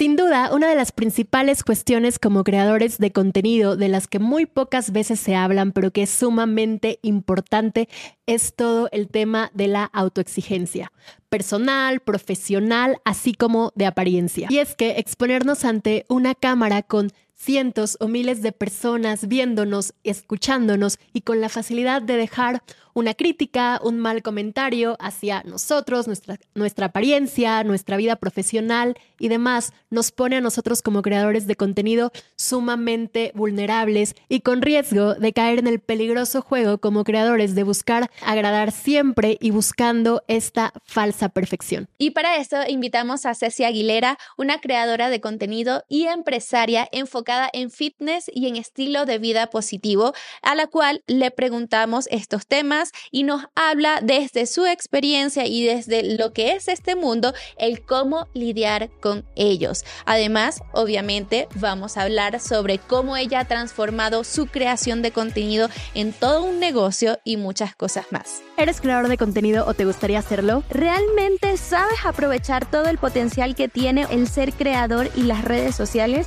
[0.00, 4.46] Sin duda, una de las principales cuestiones como creadores de contenido de las que muy
[4.46, 7.86] pocas veces se hablan, pero que es sumamente importante,
[8.24, 10.90] es todo el tema de la autoexigencia,
[11.28, 14.46] personal, profesional, así como de apariencia.
[14.48, 20.98] Y es que exponernos ante una cámara con cientos o miles de personas viéndonos, escuchándonos
[21.12, 22.62] y con la facilidad de dejar
[22.94, 26.06] una crítica, un mal comentario hacia nosotros,
[26.54, 32.12] nuestra, apariencia, nuestra vida profesional y demás, nos pone a nosotros como creadores de contenido
[32.36, 38.10] sumamente vulnerables y con riesgo de caer en el peligroso juego como creadores de buscar
[38.24, 41.88] agradar siempre y buscando esta falsa perfección.
[41.98, 47.70] Y para eso invitamos a Ceci Aguilera, una creadora de contenido y empresaria enfocada en
[47.70, 50.12] fitness y en estilo de vida positivo,
[50.42, 52.79] a la cual le preguntamos estos temas
[53.10, 58.28] y nos habla desde su experiencia y desde lo que es este mundo, el cómo
[58.34, 59.84] lidiar con ellos.
[60.06, 66.12] Además, obviamente, vamos a hablar sobre cómo ella ha transformado su creación de contenido en
[66.12, 68.42] todo un negocio y muchas cosas más.
[68.56, 70.62] ¿Eres creador de contenido o te gustaría hacerlo?
[70.70, 76.26] ¿Realmente sabes aprovechar todo el potencial que tiene el ser creador y las redes sociales?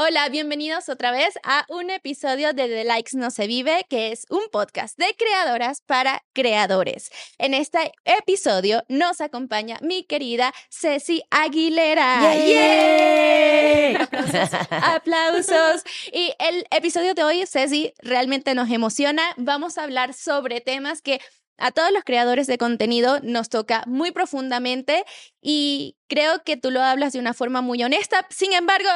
[0.00, 4.26] Hola, bienvenidos otra vez a un episodio de The Likes No Se Vive, que es
[4.30, 7.10] un podcast de creadoras para creadores.
[7.36, 12.32] En este episodio nos acompaña mi querida Ceci Aguilera.
[12.32, 13.96] ¡Yay!
[13.96, 15.82] Aplausos, aplausos.
[16.12, 19.24] Y el episodio de hoy, Ceci, realmente nos emociona.
[19.36, 21.20] Vamos a hablar sobre temas que
[21.56, 25.04] a todos los creadores de contenido nos toca muy profundamente
[25.42, 28.24] y creo que tú lo hablas de una forma muy honesta.
[28.30, 28.88] Sin embargo,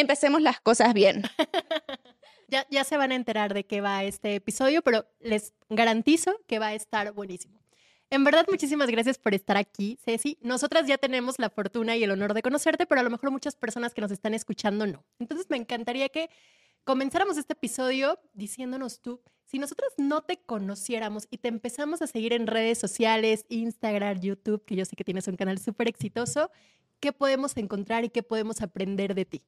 [0.00, 1.22] empecemos las cosas bien.
[2.48, 6.58] ya, ya se van a enterar de qué va este episodio, pero les garantizo que
[6.58, 7.58] va a estar buenísimo.
[8.10, 10.38] En verdad, muchísimas gracias por estar aquí, Ceci.
[10.40, 13.54] Nosotras ya tenemos la fortuna y el honor de conocerte, pero a lo mejor muchas
[13.54, 15.04] personas que nos están escuchando no.
[15.18, 16.30] Entonces, me encantaría que
[16.84, 22.32] comenzáramos este episodio diciéndonos tú, si nosotras no te conociéramos y te empezamos a seguir
[22.32, 26.50] en redes sociales, Instagram, YouTube, que yo sé que tienes un canal súper exitoso,
[27.00, 29.42] ¿qué podemos encontrar y qué podemos aprender de ti?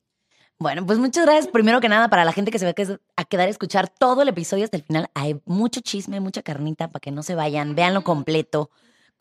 [0.60, 1.48] Bueno, pues muchas gracias.
[1.48, 2.74] Primero que nada, para la gente que se va
[3.16, 6.88] a quedar a escuchar todo el episodio hasta el final, hay mucho chisme, mucha carnita
[6.88, 7.74] para que no se vayan.
[7.74, 8.70] Véanlo completo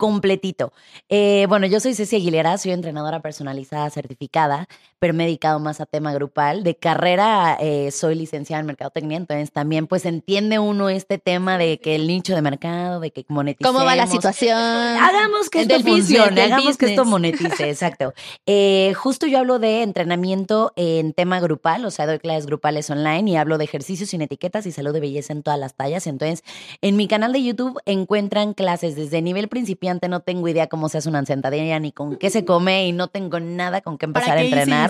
[0.00, 0.72] completito.
[1.10, 4.66] Eh, bueno, yo soy Ceci Aguilera, soy entrenadora personalizada certificada,
[5.00, 6.62] pero me he dedicado más a tema grupal.
[6.62, 11.80] De carrera eh, soy licenciada en mercadotecnia, entonces también pues entiende uno este tema de
[11.80, 13.74] que el nicho de mercado, de que moneticemos.
[13.74, 14.58] ¿Cómo va la situación?
[14.58, 18.12] Hagamos que esto funcione, hagamos que esto monetice, exacto.
[18.46, 23.30] Eh, justo yo hablo de entrenamiento en tema grupal, o sea, doy clases grupales online
[23.30, 26.06] y hablo de ejercicios sin etiquetas y salud de belleza en todas las tallas.
[26.06, 26.44] Entonces,
[26.82, 30.98] en mi canal de YouTube encuentran clases desde nivel principiante no tengo idea cómo se
[30.98, 34.36] hace una sentadilla ni con qué se come y no tengo nada con qué empezar
[34.36, 34.89] a entrenar.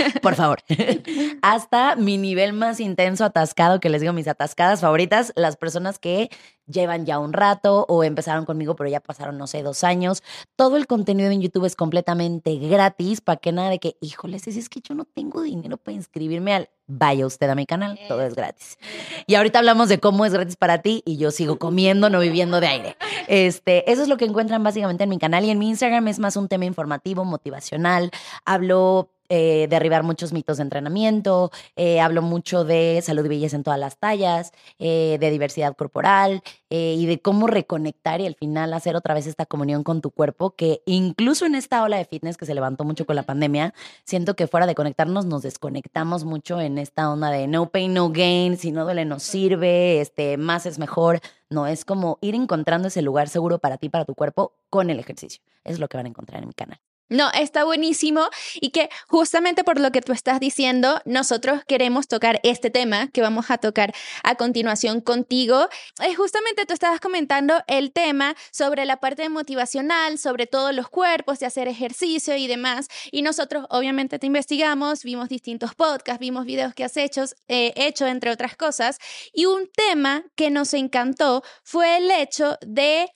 [0.22, 0.58] Por favor.
[1.42, 6.30] Hasta mi nivel más intenso, atascado, que les digo mis atascadas favoritas, las personas que
[6.66, 10.22] llevan ya un rato o empezaron conmigo, pero ya pasaron, no sé, dos años.
[10.56, 14.58] Todo el contenido en YouTube es completamente gratis para que nada de que, híjole, si
[14.58, 18.22] es que yo no tengo dinero para inscribirme al vaya usted a mi canal, todo
[18.22, 18.78] es gratis.
[19.26, 22.60] Y ahorita hablamos de cómo es gratis para ti y yo sigo comiendo, no viviendo
[22.60, 22.96] de aire.
[23.28, 26.18] Este, eso es lo que encuentran básicamente en mi canal y en mi Instagram es
[26.18, 28.10] más un tema informativo, motivacional.
[28.44, 33.62] Hablo eh, derribar muchos mitos de entrenamiento, eh, hablo mucho de salud y belleza en
[33.62, 36.42] todas las tallas, eh, de diversidad corporal
[36.76, 40.56] y de cómo reconectar y al final hacer otra vez esta comunión con tu cuerpo,
[40.56, 43.74] que incluso en esta ola de fitness que se levantó mucho con la pandemia,
[44.04, 48.10] siento que fuera de conectarnos nos desconectamos mucho en esta onda de no pain, no
[48.10, 51.20] gain, si no duele no sirve, este, más es mejor.
[51.50, 54.98] No, es como ir encontrando ese lugar seguro para ti, para tu cuerpo, con el
[54.98, 55.42] ejercicio.
[55.62, 56.80] Es lo que van a encontrar en mi canal.
[57.10, 62.40] No, está buenísimo y que justamente por lo que tú estás diciendo, nosotros queremos tocar
[62.44, 65.68] este tema que vamos a tocar a continuación contigo.
[66.02, 71.38] Es justamente tú estabas comentando el tema sobre la parte motivacional, sobre todos los cuerpos,
[71.40, 72.88] de hacer ejercicio y demás.
[73.12, 78.06] Y nosotros obviamente te investigamos, vimos distintos podcasts, vimos videos que has hecho, eh, hecho
[78.06, 78.98] entre otras cosas.
[79.34, 83.13] Y un tema que nos encantó fue el hecho de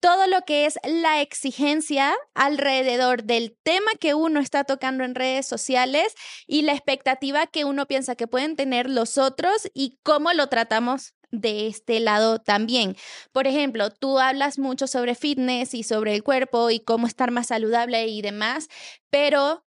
[0.00, 5.46] todo lo que es la exigencia alrededor del tema que uno está tocando en redes
[5.46, 6.14] sociales
[6.46, 11.14] y la expectativa que uno piensa que pueden tener los otros y cómo lo tratamos
[11.30, 12.96] de este lado también.
[13.32, 17.48] Por ejemplo, tú hablas mucho sobre fitness y sobre el cuerpo y cómo estar más
[17.48, 18.68] saludable y demás,
[19.10, 19.64] pero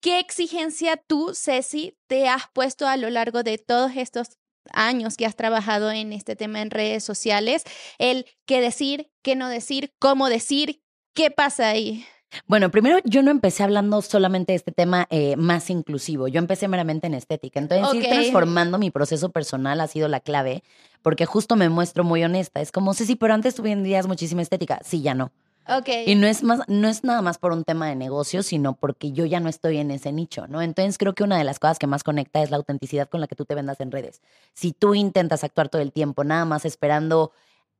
[0.00, 4.38] ¿qué exigencia tú, Ceci, te has puesto a lo largo de todos estos
[4.72, 7.64] años que has trabajado en este tema en redes sociales?
[7.98, 10.82] El qué decir, qué no decir, cómo decir,
[11.14, 12.04] ¿qué pasa ahí?
[12.46, 16.68] Bueno, primero yo no empecé hablando solamente de este tema eh, más inclusivo, yo empecé
[16.68, 17.60] meramente en estética.
[17.60, 20.62] Entonces, ir transformando mi proceso personal ha sido la clave,
[21.02, 22.60] porque justo me muestro muy honesta.
[22.60, 24.80] Es como, sí, sí, pero antes tú vendías muchísima estética.
[24.84, 25.32] Sí, ya no.
[25.66, 26.04] Okay.
[26.06, 29.12] Y no es más, no es nada más por un tema de negocio, sino porque
[29.12, 30.60] yo ya no estoy en ese nicho, ¿no?
[30.60, 33.26] Entonces creo que una de las cosas que más conecta es la autenticidad con la
[33.26, 34.20] que tú te vendas en redes.
[34.52, 37.32] Si tú intentas actuar todo el tiempo, nada más esperando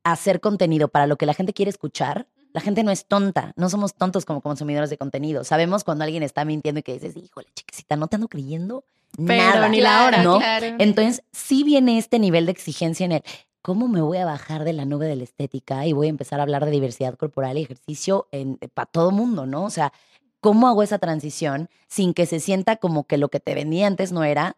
[0.03, 3.69] hacer contenido para lo que la gente quiere escuchar, la gente no es tonta, no
[3.69, 5.43] somos tontos como consumidores de contenido.
[5.43, 8.85] Sabemos cuando alguien está mintiendo y que dices, híjole, chiquisita, no te ando creyendo
[9.17, 9.67] nada.
[9.67, 10.23] ni la hora.
[10.23, 10.39] ¿no?
[10.79, 13.23] Entonces, sí viene este nivel de exigencia en el,
[13.65, 16.39] ¿cómo me voy a bajar de la nube de la estética y voy a empezar
[16.39, 18.27] a hablar de diversidad corporal y ejercicio
[18.75, 19.63] para todo mundo, ¿no?
[19.63, 19.91] O sea,
[20.39, 24.11] ¿cómo hago esa transición sin que se sienta como que lo que te vendía antes
[24.11, 24.55] no era?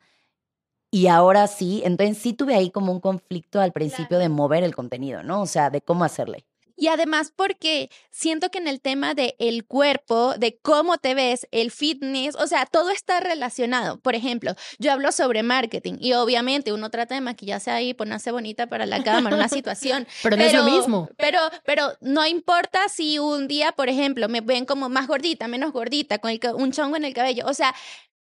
[0.91, 4.75] Y ahora sí, entonces sí tuve ahí como un conflicto al principio de mover el
[4.75, 5.41] contenido, ¿no?
[5.41, 6.45] O sea, de cómo hacerle.
[6.77, 11.47] Y además porque siento que en el tema del el cuerpo, de cómo te ves,
[11.51, 13.99] el fitness, o sea, todo está relacionado.
[13.99, 18.67] Por ejemplo, yo hablo sobre marketing y obviamente uno trata de maquillarse ahí, ponerse bonita
[18.67, 20.07] para la cámara, una situación.
[20.21, 21.09] pero no es lo mismo.
[21.17, 25.71] Pero, pero no importa si un día, por ejemplo, me ven como más gordita, menos
[25.71, 27.45] gordita, con un chongo en el cabello.
[27.47, 27.73] O sea,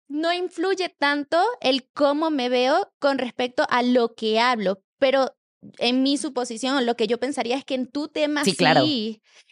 [0.08, 5.34] no influye tanto el cómo me veo con respecto a lo que hablo, pero
[5.78, 8.54] en mi suposición, lo que yo pensaría es que en tu tema sí.
[8.54, 8.84] Claro.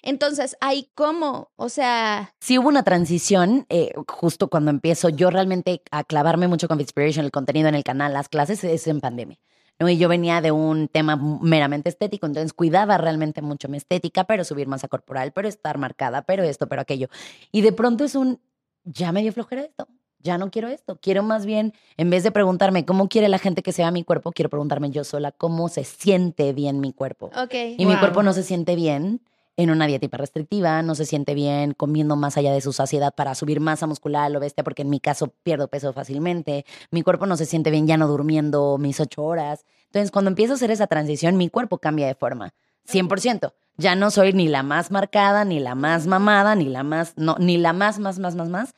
[0.03, 2.35] Entonces, hay cómo, o sea...
[2.41, 7.25] Sí hubo una transición, eh, justo cuando empiezo yo realmente a clavarme mucho con Inspiration,
[7.25, 9.39] el contenido en el canal, las clases, es en pandemia.
[9.79, 9.89] ¿no?
[9.89, 14.45] Y yo venía de un tema meramente estético, entonces cuidaba realmente mucho mi estética, pero
[14.45, 17.09] subir masa corporal, pero estar marcada, pero esto, pero aquello.
[17.53, 18.41] Y de pronto es un,
[18.85, 19.89] ya me dio flojera esto
[20.23, 20.99] ya no quiero esto.
[21.01, 24.33] Quiero más bien, en vez de preguntarme cómo quiere la gente que sea mi cuerpo,
[24.33, 27.31] quiero preguntarme yo sola cómo se siente bien mi cuerpo.
[27.37, 27.77] Okay.
[27.79, 29.21] Y mi cuerpo no se siente bien
[29.57, 33.35] en una dieta hiperrestrictiva, no se siente bien comiendo más allá de su saciedad para
[33.35, 36.65] subir masa muscular lo bestia, porque en mi caso pierdo peso fácilmente.
[36.91, 39.67] Mi cuerpo no se siente bien ya no durmiendo mis ocho horas.
[39.87, 42.55] Entonces, cuando empiezo a hacer esa transición, mi cuerpo cambia de forma.
[42.89, 43.53] 100%.
[43.77, 47.37] Ya no soy ni la más marcada, ni la más mamada, ni la más, no,
[47.39, 48.75] ni la más, más, más, más, más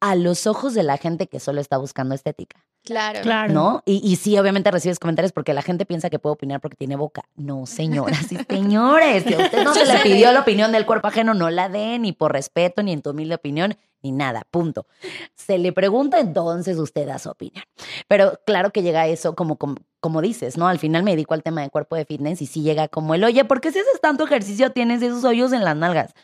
[0.00, 2.64] a los ojos de la gente que solo está buscando estética.
[2.84, 3.20] Claro.
[3.22, 3.52] claro.
[3.52, 3.82] ¿No?
[3.84, 6.94] Y, y, sí, obviamente recibes comentarios porque la gente piensa que puede opinar porque tiene
[6.94, 7.24] boca.
[7.34, 9.24] No, señoras y señores.
[9.24, 12.02] Si a usted no se le pidió la opinión del cuerpo ajeno, no la den,
[12.02, 14.46] ni por respeto, ni en tu humilde opinión, ni nada.
[14.52, 14.86] Punto.
[15.34, 17.64] Se le pregunta, entonces usted da su opinión.
[18.06, 20.68] Pero claro que llega eso como, como, como dices, ¿no?
[20.68, 23.24] Al final me dedico al tema de cuerpo de fitness y sí llega como el,
[23.24, 26.14] oye, ¿por qué si haces tanto ejercicio tienes esos hoyos en las nalgas?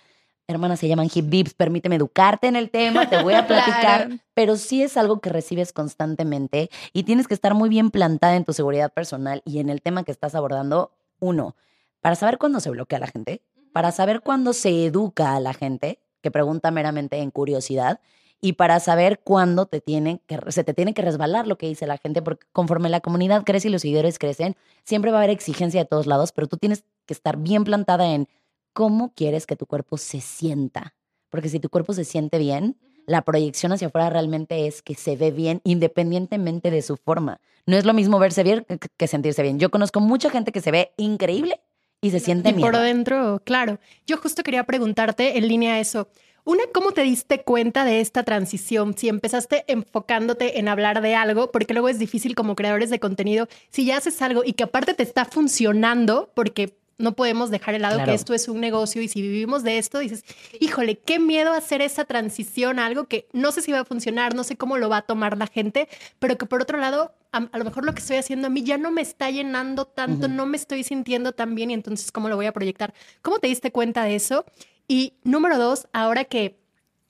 [0.47, 4.57] Hermanas se llaman hip vips, permíteme educarte en el tema, te voy a platicar, pero
[4.57, 8.53] sí es algo que recibes constantemente y tienes que estar muy bien plantada en tu
[8.53, 10.93] seguridad personal y en el tema que estás abordando.
[11.21, 11.57] Uno,
[12.01, 13.43] para saber cuándo se bloquea a la gente,
[13.73, 18.01] para saber cuándo se educa a la gente, que pregunta meramente en curiosidad,
[18.45, 21.87] y para saber cuándo te tiene que, se te tiene que resbalar lo que dice
[21.87, 25.31] la gente, porque conforme la comunidad crece y los seguidores crecen, siempre va a haber
[25.31, 28.29] exigencia de todos lados, pero tú tienes que estar bien plantada en
[28.73, 30.95] cómo quieres que tu cuerpo se sienta.
[31.29, 32.77] Porque si tu cuerpo se siente bien,
[33.07, 37.41] la proyección hacia afuera realmente es que se ve bien independientemente de su forma.
[37.67, 39.59] No es lo mismo verse bien que sentirse bien.
[39.59, 41.61] Yo conozco mucha gente que se ve increíble
[42.01, 43.79] y se siente y por dentro, claro.
[44.07, 46.09] Yo justo quería preguntarte en línea eso.
[46.45, 48.99] Una, ¿cómo te diste cuenta de esta transición?
[48.99, 53.47] Si empezaste enfocándote en hablar de algo, porque luego es difícil como creadores de contenido,
[53.71, 57.81] si ya haces algo y que aparte te está funcionando, porque no podemos dejar de
[57.81, 60.25] lado que esto es un negocio y si vivimos de esto, dices,
[60.61, 64.37] híjole, qué miedo hacer esa transición a algo que no sé si va a funcionar,
[64.37, 65.89] no sé cómo lo va a tomar la gente,
[66.21, 68.79] pero que por otro lado, a, lo mejor lo que estoy haciendo a mí ya
[68.79, 72.37] no me está llenando tanto, no me estoy sintiendo tan bien y entonces, ¿cómo lo
[72.37, 72.95] voy a proyectar?
[73.21, 74.45] ¿Cómo te diste cuenta de eso?
[74.87, 76.57] Y número dos, ahora que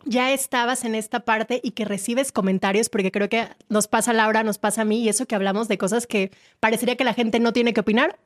[0.06, 4.42] ya estabas en esta parte y que recibes comentarios, porque creo que nos pasa Laura,
[4.42, 6.30] nos pasa a mí, y eso que hablamos de cosas que
[6.61, 8.18] parecería que la gente no tiene que opinar,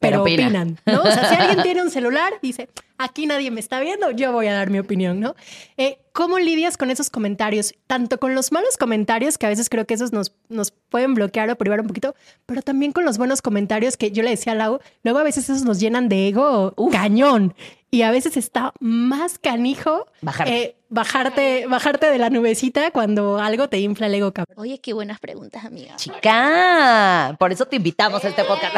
[0.00, 1.02] pero, opinan, ¿no?
[1.02, 4.46] O sea, si alguien tiene un celular, dice, aquí nadie me está viendo, yo voy
[4.46, 5.36] a dar mi opinión, ¿no?
[5.76, 7.74] Eh, ¿Cómo lidias con esos comentarios?
[7.86, 11.50] Tanto con los malos comentarios, que a veces creo que esos nos, nos pueden bloquear
[11.50, 12.14] o privar un poquito,
[12.46, 15.50] pero también con los buenos comentarios que yo le decía a Lau, luego a veces
[15.50, 17.54] esos nos llenan de ego cañón.
[17.90, 20.06] Y a veces está más canijo
[20.46, 24.56] eh, bajarte, bajarte de la nubecita cuando algo te infla el ego, cabrón.
[24.58, 25.96] Oye, qué buenas preguntas, amiga.
[25.96, 28.76] Chica, por eso te invitamos a este podcast.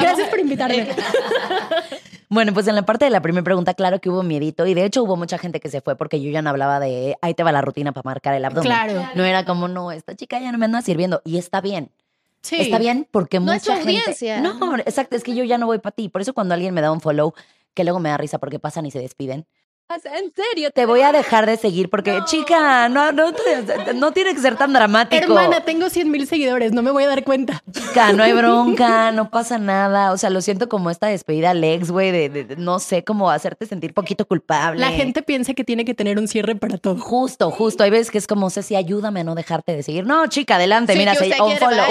[0.00, 0.88] Gracias por invitarme.
[2.32, 4.84] Bueno, pues en la parte de la primera pregunta, claro que hubo miedito y de
[4.84, 7.42] hecho hubo mucha gente que se fue porque yo ya no hablaba de ahí te
[7.42, 8.70] va la rutina para marcar el abdomen.
[8.70, 9.04] Claro.
[9.16, 11.90] No era como, no, esta chica ya no me anda sirviendo y está bien.
[12.40, 12.60] Sí.
[12.60, 14.40] Está bien porque mucha gente.
[14.40, 16.08] No, exacto, es que yo ya no voy para ti.
[16.08, 17.34] Por eso cuando alguien me da un follow,
[17.74, 19.46] que luego me da risa porque pasan y se despiden.
[19.92, 20.70] ¿En serio?
[20.70, 23.32] Te voy a dejar de seguir porque, chica, no, no,
[23.96, 25.20] no tiene que ser tan dramático.
[25.20, 27.60] Hermana, tengo 100 mil seguidores, no me voy a dar cuenta.
[27.72, 30.12] Chica, no hay bronca, no pasa nada.
[30.12, 33.92] O sea, lo siento como esta despedida Lex, güey, de, no sé, cómo hacerte sentir
[33.92, 34.80] poquito culpable.
[34.80, 36.96] La gente piensa que tiene que tener un cierre para todo.
[36.96, 37.82] Justo, justo.
[37.82, 40.06] Hay veces que es como, Ceci, ayúdame a no dejarte de seguir.
[40.06, 41.84] No, chica, adelante, mira, se, un follow.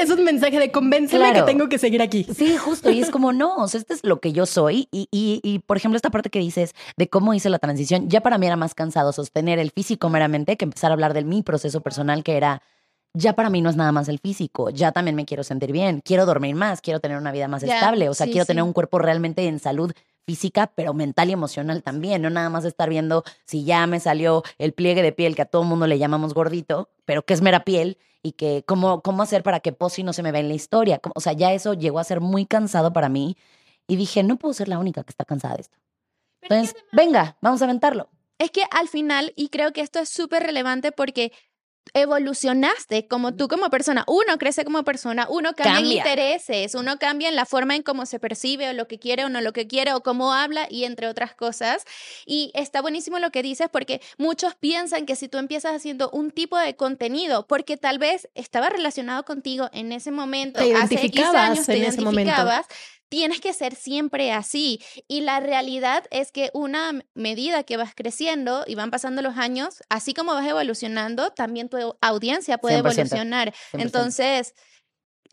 [0.00, 2.26] Es, un mensaje de convénceme que tengo que seguir aquí.
[2.36, 2.90] Sí, justo.
[2.90, 4.88] Y es como, no, o sea, este es lo que yo soy.
[4.90, 8.20] Y, y, y, por ejemplo, esta parte que dices de cómo hice la transición, ya
[8.20, 11.42] para mí era más cansado sostener el físico meramente que empezar a hablar de mi
[11.42, 12.62] proceso personal, que era,
[13.12, 16.00] ya para mí no es nada más el físico, ya también me quiero sentir bien,
[16.04, 18.98] quiero dormir más, quiero tener una vida más estable, o sea, quiero tener un cuerpo
[18.98, 19.92] realmente en salud
[20.26, 24.42] física, pero mental y emocional también, no nada más estar viendo si ya me salió
[24.58, 27.64] el pliegue de piel que a todo mundo le llamamos gordito, pero que es mera
[27.64, 30.54] piel y que cómo, cómo hacer para que Posi no se me vea en la
[30.54, 31.00] historia.
[31.14, 33.36] O sea, ya eso llegó a ser muy cansado para mí
[33.86, 35.76] y dije, no puedo ser la única que está cansada de esto.
[36.44, 38.10] Entonces, venga, vamos a aventarlo.
[38.38, 41.32] Es que al final, y creo que esto es súper relevante porque
[41.92, 44.04] evolucionaste como tú como persona.
[44.08, 48.06] Uno crece como persona, uno cambia, en intereses, uno cambia en la forma en cómo
[48.06, 50.84] se percibe o lo que quiere o no lo que quiere o cómo habla y
[50.84, 51.84] entre otras cosas.
[52.26, 56.30] Y está buenísimo lo que dices porque muchos piensan que si tú empiezas haciendo un
[56.30, 61.24] tipo de contenido porque tal vez estaba relacionado contigo en ese momento, te hace X
[61.26, 62.32] años, te en ese momento
[63.14, 64.82] tienes que ser siempre así.
[65.06, 69.84] Y la realidad es que una medida que vas creciendo y van pasando los años,
[69.88, 73.54] así como vas evolucionando, también tu audiencia puede evolucionar.
[73.72, 74.54] Entonces,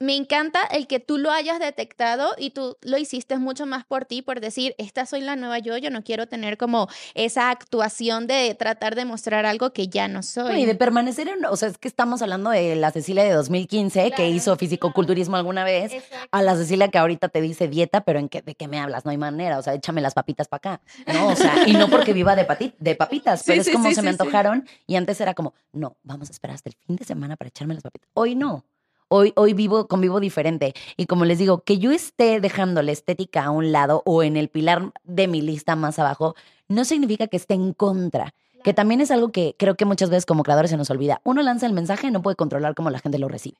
[0.01, 4.05] me encanta el que tú lo hayas detectado y tú lo hiciste mucho más por
[4.05, 8.25] ti, por decir, esta soy la nueva yo, yo no quiero tener como esa actuación
[8.25, 10.61] de tratar de mostrar algo que ya no soy.
[10.61, 14.11] y de permanecer en, o sea, es que estamos hablando de la Cecilia de 2015
[14.11, 15.91] que hizo fisicoculturismo alguna vez,
[16.31, 19.05] a la Cecilia que ahorita te dice dieta, pero en qué, de qué me hablas,
[19.05, 20.81] no hay manera, o sea, échame las papitas para acá,
[21.13, 21.27] ¿no?
[21.27, 24.67] O sea, y no porque viva de, de papitas, pero es como se me antojaron
[24.87, 27.75] y antes era como, no, vamos a esperar hasta el fin de semana para echarme
[27.75, 28.09] las papitas.
[28.15, 28.65] Hoy no.
[29.13, 30.73] Hoy, hoy vivo, convivo diferente.
[30.95, 34.37] Y como les digo, que yo esté dejando la estética a un lado o en
[34.37, 36.33] el pilar de mi lista más abajo,
[36.69, 38.33] no significa que esté en contra.
[38.63, 41.19] Que también es algo que creo que muchas veces como creadores se nos olvida.
[41.25, 43.57] Uno lanza el mensaje y no puede controlar cómo la gente lo recibe.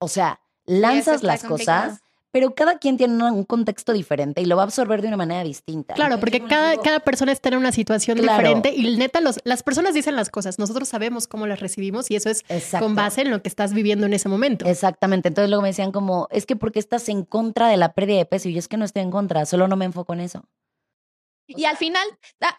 [0.00, 4.62] O sea, lanzas las cosas pero cada quien tiene un contexto diferente y lo va
[4.62, 5.94] a absorber de una manera distinta.
[5.94, 9.94] Claro, porque cada, cada persona está en una situación diferente y neta, los, las personas
[9.94, 12.44] dicen las cosas, nosotros sabemos cómo las recibimos y eso es
[12.78, 14.66] con base en lo que estás viviendo en ese momento.
[14.66, 18.18] Exactamente, entonces luego me decían como, es que porque estás en contra de la pérdida
[18.18, 20.20] de peso y yo es que no estoy en contra, solo no me enfoco en
[20.20, 20.44] eso.
[21.56, 22.06] Y al final,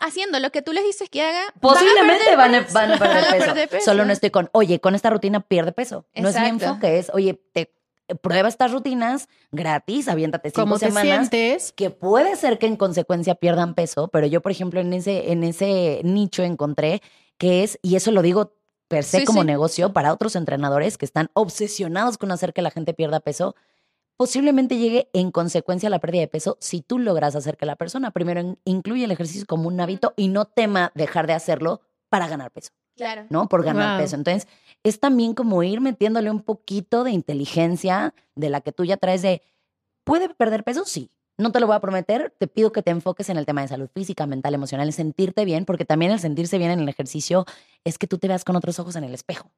[0.02, 3.86] haciendo lo que tú les dices que haga, posiblemente van a, perder, peso.
[3.86, 6.06] Solo no estoy con, oye, con esta rutina pierde peso.
[6.14, 7.74] No es mi enfoque, es, oye, te
[8.16, 11.30] prueba estas rutinas gratis, aviéntate cinco ¿Cómo semanas.
[11.76, 15.44] Que puede ser que en consecuencia pierdan peso, pero yo, por ejemplo, en ese, en
[15.44, 17.02] ese nicho encontré
[17.38, 18.54] que es, y eso lo digo
[18.88, 22.94] per se como negocio para otros entrenadores que están obsesionados con hacer que la gente
[22.94, 23.56] pierda peso,
[24.18, 27.78] posiblemente llegue en consecuencia a la pérdida de peso si tú logras hacer que la
[27.78, 32.28] persona primero incluya el ejercicio como un hábito y no tema dejar de hacerlo para
[32.28, 32.72] ganar peso.
[33.02, 33.26] Claro.
[33.32, 33.50] ¿No?
[33.50, 34.16] Por ganar peso.
[34.16, 34.48] Entonces,
[34.84, 39.24] es también como ir metiéndole un poquito de inteligencia de la que tú ya traes
[39.24, 39.42] de,
[40.04, 40.86] ¿puede perder peso?
[40.86, 41.10] Sí.
[41.36, 43.70] No te lo voy a prometer, te pido que te enfoques en el tema de
[43.70, 47.46] salud física, mental, emocional, en sentirte bien, porque también el sentirse bien en el ejercicio
[47.84, 49.50] es que tú te veas con otros ojos en el espejo,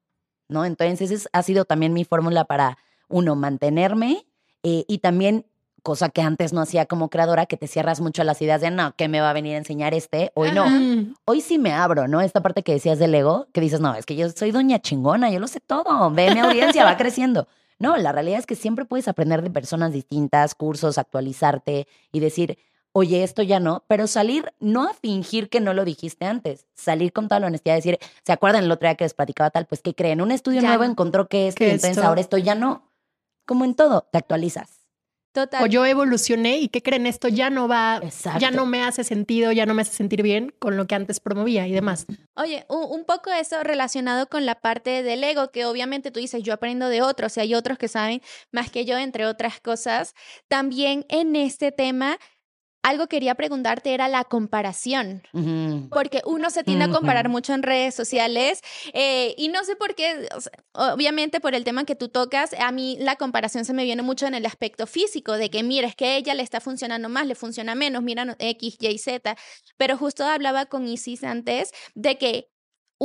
[0.47, 0.63] ¿no?
[0.63, 2.77] Entonces, esa ha sido también mi fórmula para,
[3.09, 4.25] uno, mantenerme
[4.61, 5.45] eh, y también
[5.83, 8.71] cosa que antes no hacía como creadora, que te cierras mucho a las ideas de,
[8.71, 10.31] no, ¿qué me va a venir a enseñar este?
[10.33, 10.65] Hoy no.
[11.25, 12.21] Hoy sí me abro, ¿no?
[12.21, 15.29] Esta parte que decías del ego, que dices, no, es que yo soy doña chingona,
[15.29, 17.47] yo lo sé todo, ve mi audiencia, va creciendo.
[17.77, 22.57] No, la realidad es que siempre puedes aprender de personas distintas, cursos, actualizarte y decir,
[22.93, 27.11] oye, esto ya no, pero salir no a fingir que no lo dijiste antes, salir
[27.11, 29.65] con toda la honestidad, decir, ¿se acuerdan el otro día que les platicaba tal?
[29.65, 32.89] Pues que creen, un estudio nuevo encontró que esto, entonces ahora esto ya no.
[33.45, 34.82] Como en todo, te actualizas.
[35.61, 37.07] O yo evolucioné y ¿qué creen?
[37.07, 38.01] Esto ya no va,
[38.39, 41.19] ya no me hace sentido, ya no me hace sentir bien con lo que antes
[41.19, 42.05] promovía y demás.
[42.35, 46.53] Oye, un, poco eso relacionado con la parte del ego, que obviamente tú dices, yo
[46.53, 48.21] aprendo de otros y hay otros que saben
[48.51, 50.13] más que yo, entre otras cosas.
[50.47, 52.19] También en este tema
[52.83, 55.23] algo quería preguntarte era la comparación,
[55.89, 58.61] porque uno se tiende a comparar mucho en redes sociales
[58.93, 60.27] eh, y no sé por qué,
[60.73, 64.27] obviamente por el tema que tú tocas, a mí la comparación se me viene mucho
[64.27, 67.25] en el aspecto físico, de que mira, es que a ella le está funcionando más,
[67.25, 69.35] le funciona menos, mira X, Y, Z,
[69.77, 72.52] pero justo hablaba con Isis antes de que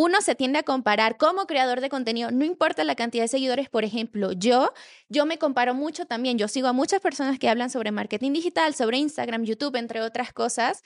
[0.00, 3.69] uno se tiende a comparar como creador de contenido, no importa la cantidad de seguidores,
[3.69, 4.73] por ejemplo, yo,
[5.09, 8.76] yo me comparo mucho también, yo sigo a muchas personas que hablan sobre marketing digital,
[8.76, 10.85] sobre Instagram, YouTube, entre otras cosas,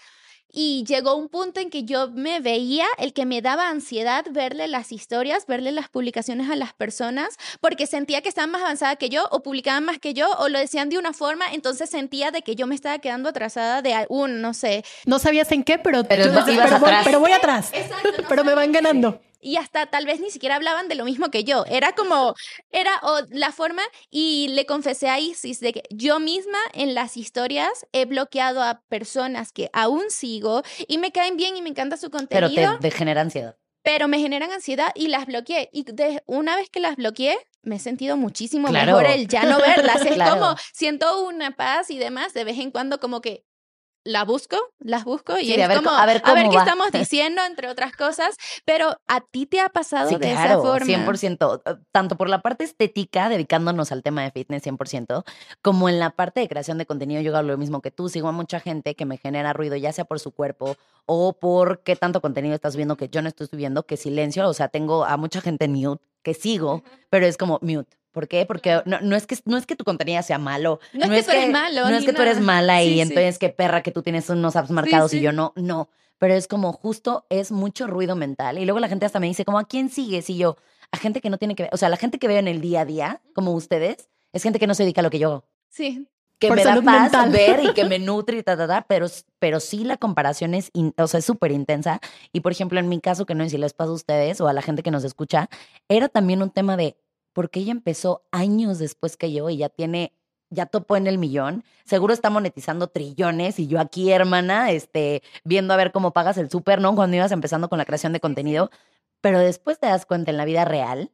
[0.52, 4.68] y llegó un punto en que yo me veía el que me daba ansiedad verle
[4.68, 9.09] las historias, verle las publicaciones a las personas, porque sentía que estaban más avanzadas que
[9.09, 12.42] yo o publicaban más que yo o lo decían de una forma, entonces sentía de
[12.42, 14.85] que yo me estaba quedando atrasada de algún, no sé.
[15.06, 16.30] No sabías en qué, pero, pero,
[17.21, 17.73] voy, atrás.
[18.28, 21.45] pero me van ganando y hasta tal vez ni siquiera hablaban de lo mismo que
[21.45, 21.65] yo.
[21.67, 22.35] Era como,
[22.71, 22.93] era
[23.31, 28.07] la forma y le confesé a Isis de que yo misma en las historias he
[28.07, 32.55] bloqueado a personas que aún sigo y me caen bien y me encanta su contenido.
[32.55, 33.57] Pero te, genera ansiedad.
[33.83, 35.69] Pero me generan ansiedad y las bloqueé.
[35.73, 35.85] Y
[36.27, 40.03] una vez que las bloqueé, me he sentido muchísimo mejor el ya no verlas.
[40.07, 43.45] Es como, siento una paz y demás, de vez en cuando como que
[44.04, 48.37] la busco, las busco y es como a ver, qué estamos diciendo, entre otras cosas,
[48.64, 50.87] pero a ti te ha pasado de esa forma.
[50.87, 55.25] 100%, eh, tanto por la parte estética, dedicándonos al tema de fitness 100%,
[55.62, 58.28] como en la parte de creación de contenido, yo hago lo mismo que tú, sigo
[58.28, 61.97] a mucha gente que me genera ruido, ya sea por su cuerpo o por qué
[61.97, 65.16] tanto contenido estás viendo que yo no estoy subiendo, que silencio, o sea, tengo a
[65.16, 68.45] mucha gente en mute que sigo, pero es como mute ¿Por qué?
[68.45, 70.81] Porque no, es que, no es que tu contenido sea malo.
[70.93, 71.88] No, es que tú eres malo.
[71.88, 74.71] No es que tú eres mala y entonces qué perra que tú tienes unos apps
[74.71, 75.52] marcados y yo no.
[75.57, 75.88] No.
[76.19, 78.59] Pero es como justo es mucho ruido mental.
[78.59, 80.29] Y luego la gente hasta me dice, como, ¿a quién sigues?
[80.31, 80.57] Y yo,
[80.93, 81.75] a gente que no tiene que ver.
[81.75, 84.59] O sea, la gente que veo en el día a día, como ustedes, es gente
[84.61, 85.45] que no se dedica a lo que yo.
[85.69, 86.07] Sí.
[86.49, 89.07] Que me da paz ver y que me nutre y ta, ta, ta, pero,
[89.39, 92.01] pero sí la comparación es, o sea, es súper intensa.
[92.33, 94.49] Y por ejemplo, en mi caso, que no sé si les pasa a ustedes o
[94.49, 95.49] a la gente que nos escucha,
[95.89, 96.97] era también un tema de
[97.33, 100.13] porque ella empezó años después que yo y ya tiene,
[100.51, 101.65] ya topó en el millón.
[101.85, 106.50] Seguro está monetizando trillones y yo aquí, hermana, este, viendo a ver cómo pagas el
[106.50, 106.95] súper, ¿no?
[106.95, 108.71] Cuando ibas empezando con la creación de contenido.
[109.21, 111.11] Pero después te das cuenta en la vida real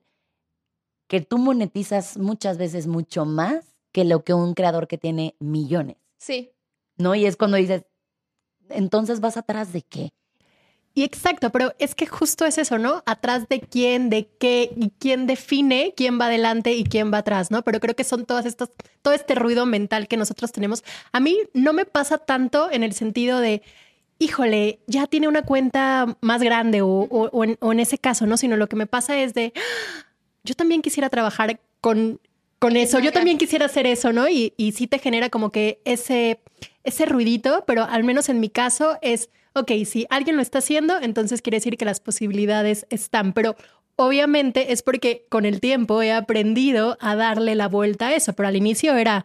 [1.08, 5.96] que tú monetizas muchas veces mucho más que lo que un creador que tiene millones.
[6.18, 6.52] Sí.
[6.96, 7.14] ¿No?
[7.14, 7.84] Y es cuando dices,
[8.68, 10.12] entonces vas atrás de qué?
[10.94, 13.04] Y exacto, pero es que justo es eso, ¿no?
[13.06, 17.52] Atrás de quién, de qué y quién define quién va adelante y quién va atrás,
[17.52, 17.62] ¿no?
[17.62, 18.70] Pero creo que son todas estas,
[19.00, 20.82] todo este ruido mental que nosotros tenemos.
[21.12, 23.62] A mí no me pasa tanto en el sentido de,
[24.18, 28.36] híjole, ya tiene una cuenta más grande o, en, ese caso, ¿no?
[28.36, 29.52] Sino lo que me pasa es de,
[30.42, 32.20] yo también quisiera trabajar con,
[32.58, 34.28] con eso, yo también quisiera hacer eso, ¿no?
[34.28, 36.40] Y, y sí te genera como que ese,
[36.84, 40.98] ese ruidito, pero al menos en mi caso es ok, si alguien lo está haciendo,
[41.00, 43.56] entonces quiere decir que las posibilidades están, pero
[43.96, 48.48] obviamente es porque con el tiempo he aprendido a darle la vuelta a eso, pero
[48.48, 49.24] al inicio era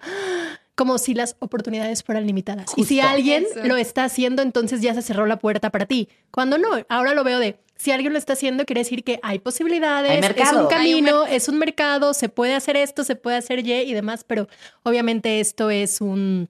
[0.75, 2.71] como si las oportunidades fueran limitadas.
[2.75, 6.09] Y si alguien lo está haciendo, entonces ya se cerró la puerta para ti.
[6.31, 9.39] Cuando no, ahora lo veo de, si alguien lo está haciendo, quiere decir que hay
[9.39, 13.83] posibilidades, es un camino, es un mercado, se puede hacer esto, se puede hacer Y
[13.83, 14.47] y demás, pero
[14.83, 16.49] obviamente esto es un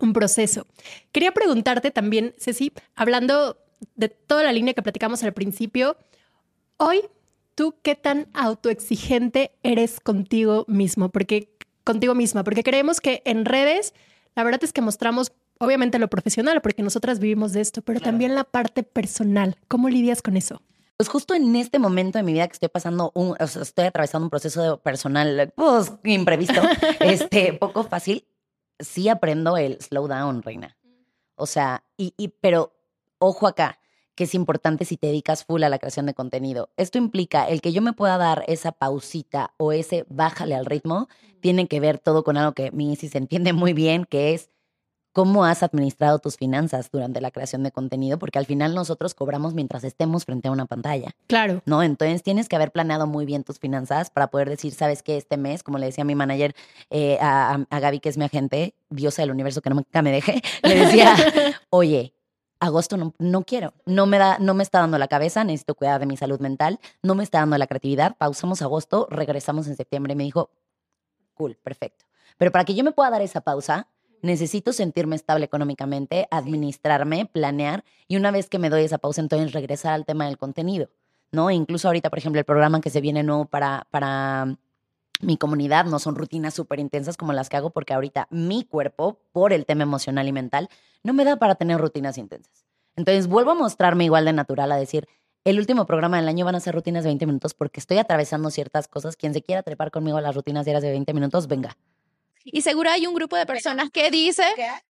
[0.00, 0.66] un proceso.
[1.12, 3.58] Quería preguntarte también, Ceci, hablando
[3.96, 5.96] de toda la línea que platicamos al principio,
[6.76, 7.02] hoy,
[7.54, 11.10] ¿tú qué tan autoexigente eres contigo mismo?
[11.10, 11.48] Porque
[11.84, 13.94] contigo misma, porque creemos que en redes,
[14.34, 18.34] la verdad es que mostramos obviamente lo profesional, porque nosotras vivimos de esto, pero también
[18.34, 19.56] la parte personal.
[19.68, 20.62] ¿Cómo lidias con eso?
[20.96, 23.86] Pues justo en este momento de mi vida que estoy pasando un, o sea, estoy
[23.86, 26.60] atravesando un proceso personal, pues, imprevisto,
[27.00, 28.26] este, poco fácil,
[28.78, 30.76] sí aprendo el slow down, reina.
[31.36, 32.74] O sea, y, y, pero
[33.18, 33.79] ojo acá,
[34.20, 36.68] que es importante si te dedicas full a la creación de contenido.
[36.76, 41.08] Esto implica el que yo me pueda dar esa pausita o ese bájale al ritmo,
[41.40, 44.50] tiene que ver todo con algo que mi se entiende muy bien, que es
[45.14, 49.54] cómo has administrado tus finanzas durante la creación de contenido, porque al final nosotros cobramos
[49.54, 51.12] mientras estemos frente a una pantalla.
[51.26, 51.62] Claro.
[51.64, 51.82] ¿No?
[51.82, 55.38] Entonces tienes que haber planeado muy bien tus finanzas para poder decir, sabes que este
[55.38, 56.54] mes, como le decía a mi manager,
[56.90, 60.42] eh, a, a, Gaby, que es mi agente, diosa del universo que nunca me deje,
[60.62, 61.16] le decía,
[61.70, 62.12] oye,
[62.60, 65.98] agosto no, no, quiero, no me, da, no me está dando la cabeza, necesito cuidar
[65.98, 70.12] de mi salud mental, no me está dando la creatividad, pausamos agosto, regresamos en septiembre.
[70.12, 70.50] Y me dijo,
[71.34, 72.04] cool, perfecto.
[72.38, 73.88] Pero para que yo me pueda dar esa pausa,
[74.22, 79.52] necesito sentirme estable económicamente, administrarme, planear y una vez que me doy esa pausa, entonces
[79.52, 80.90] regresar al tema del contenido,
[81.32, 81.50] ¿no?
[81.50, 84.56] incluso ahorita, por ejemplo, el programa que se viene nuevo para, para
[85.20, 89.20] mi comunidad, no son rutinas súper intensas como las que hago porque ahorita mi cuerpo,
[89.32, 90.68] por el tema emocional y mental,
[91.02, 92.66] no me da para tener rutinas intensas.
[92.96, 95.06] Entonces vuelvo a mostrarme igual de natural, a decir,
[95.44, 98.50] el último programa del año van a ser rutinas de 20 minutos porque estoy atravesando
[98.50, 99.16] ciertas cosas.
[99.16, 101.76] Quien se quiera trepar conmigo a las rutinas diarias de 20 minutos, venga.
[102.44, 104.42] Y seguro hay un grupo de personas que dice,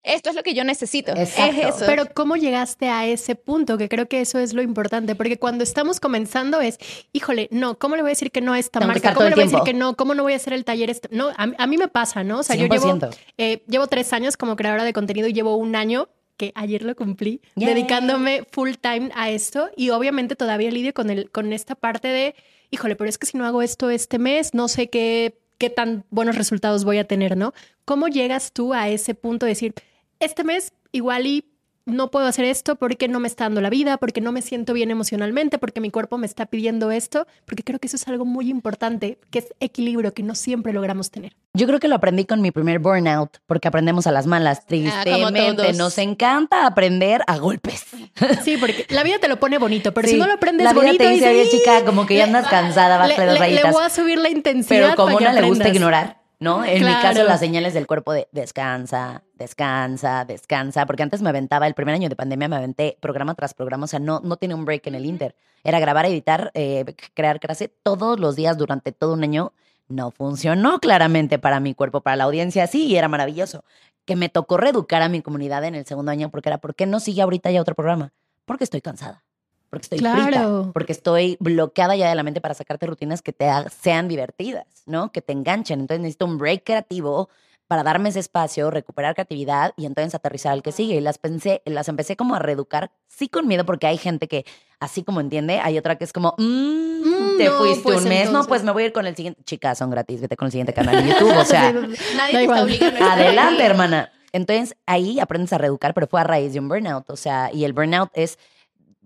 [0.03, 1.13] esto es lo que yo necesito.
[1.13, 1.85] Es eso.
[1.85, 3.77] Pero ¿cómo llegaste a ese punto?
[3.77, 6.77] Que creo que eso es lo importante, porque cuando estamos comenzando es,
[7.11, 9.13] híjole, no, ¿cómo le voy a decir que no a esta marca?
[9.13, 9.95] ¿Cómo le voy a decir que no?
[9.95, 10.89] ¿Cómo no voy a hacer el taller?
[10.89, 11.09] Este-?
[11.11, 12.39] No, a, mí me pasa, ¿no?
[12.39, 12.99] O sea, yo llevo,
[13.37, 16.09] eh, llevo tres años como creadora de contenido y llevo un año
[16.39, 21.29] que ayer lo cumplí, dedicándome full time a esto y obviamente todavía lidio con, el,
[21.31, 22.33] con esta parte de,
[22.71, 26.05] híjole, pero es que si no hago esto este mes, no sé qué qué tan
[26.09, 27.53] buenos resultados voy a tener, ¿no?
[27.85, 29.75] ¿Cómo llegas tú a ese punto de decir,
[30.19, 31.45] este mes igual y
[31.85, 34.73] no puedo hacer esto porque no me está dando la vida, porque no me siento
[34.73, 38.25] bien emocionalmente, porque mi cuerpo me está pidiendo esto, porque creo que eso es algo
[38.25, 41.35] muy importante, que es equilibrio que no siempre logramos tener.
[41.53, 44.65] Yo creo que lo aprendí con mi primer burnout, porque aprendemos a las malas, ah,
[44.67, 45.73] tristemente.
[45.73, 47.85] nos encanta aprender a golpes.
[48.43, 50.81] Sí, porque la vida te lo pone bonito, pero si no lo aprendes la vida
[50.81, 53.65] bonito, te dice, oye, chica, como que ya andas cansada, vas a las rayitas.
[53.65, 54.93] Le voy a subir la intensidad.
[54.93, 56.63] Pero como no le gusta ignorar, ¿no?
[56.63, 61.65] En mi caso, las señales del cuerpo de descansa, descansa, descansa, porque antes me aventaba,
[61.65, 64.53] el primer año de pandemia me aventé programa tras programa, o sea, no, no tiene
[64.53, 65.35] un break en el Inter.
[65.63, 69.53] Era grabar, editar, eh, crear clase todos los días durante todo un año.
[69.87, 73.63] No funcionó claramente para mi cuerpo, para la audiencia sí, y era maravilloso.
[74.05, 76.85] Que me tocó reeducar a mi comunidad en el segundo año porque era, ¿por qué
[76.85, 78.13] no sigue ahorita ya otro programa?
[78.45, 79.23] Porque estoy cansada
[79.69, 80.71] porque estoy claro.
[80.73, 85.11] porque estoy bloqueada ya de la mente para sacarte rutinas que te sean divertidas, ¿no?
[85.11, 85.81] Que te enganchen.
[85.81, 87.29] Entonces necesito un break creativo
[87.69, 90.95] para darme ese espacio, recuperar creatividad y entonces aterrizar al que sigue.
[90.95, 94.43] Y las pensé, las empecé como a reeducar, sí con miedo, porque hay gente que
[94.79, 98.31] así como entiende, hay otra que es como, mm, mm, te fuiste pues un mes,
[98.31, 99.43] no, pues me voy a ir con el siguiente.
[99.43, 102.63] Chicas, son gratis, vete con el siguiente canal de YouTube, o sea, nadie te está
[102.63, 103.05] obligando.
[103.05, 104.11] Adelante, hermana.
[104.31, 107.65] Entonces ahí aprendes a reeducar, pero fue a raíz de un burnout, o sea, y
[107.65, 108.39] el burnout es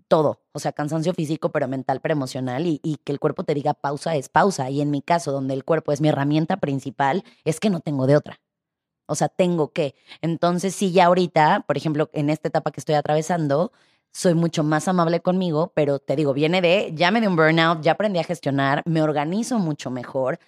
[0.08, 3.54] todo, o sea, cansancio físico, pero mental, pero emocional, y, y, que el cuerpo te
[3.54, 4.70] diga pausa es pausa.
[4.70, 8.08] Y en mi caso, donde el cuerpo es mi herramienta principal, es que no tengo
[8.08, 8.40] de otra.
[9.06, 9.96] O sea, tengo que.
[10.22, 13.72] Entonces, sí, ya ahorita, por ejemplo, en esta etapa que estoy atravesando,
[14.12, 17.82] soy mucho más amable conmigo, pero te digo, viene de, ya me di un burnout,
[17.82, 20.40] ya aprendí a gestionar, me organizo mucho mejor.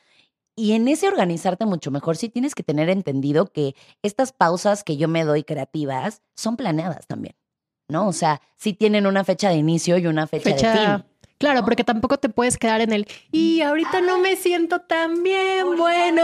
[0.55, 4.95] Y en ese organizarte mucho mejor, sí tienes que tener entendido que estas pausas que
[4.97, 7.35] yo me doy creativas son planeadas también.
[7.87, 8.07] ¿no?
[8.07, 11.05] O sea, sí tienen una fecha de inicio y una fecha, de fin.
[11.37, 15.75] Claro, porque tampoco te puedes quedar en el y ahorita no me siento tan bien,
[15.77, 16.23] bueno.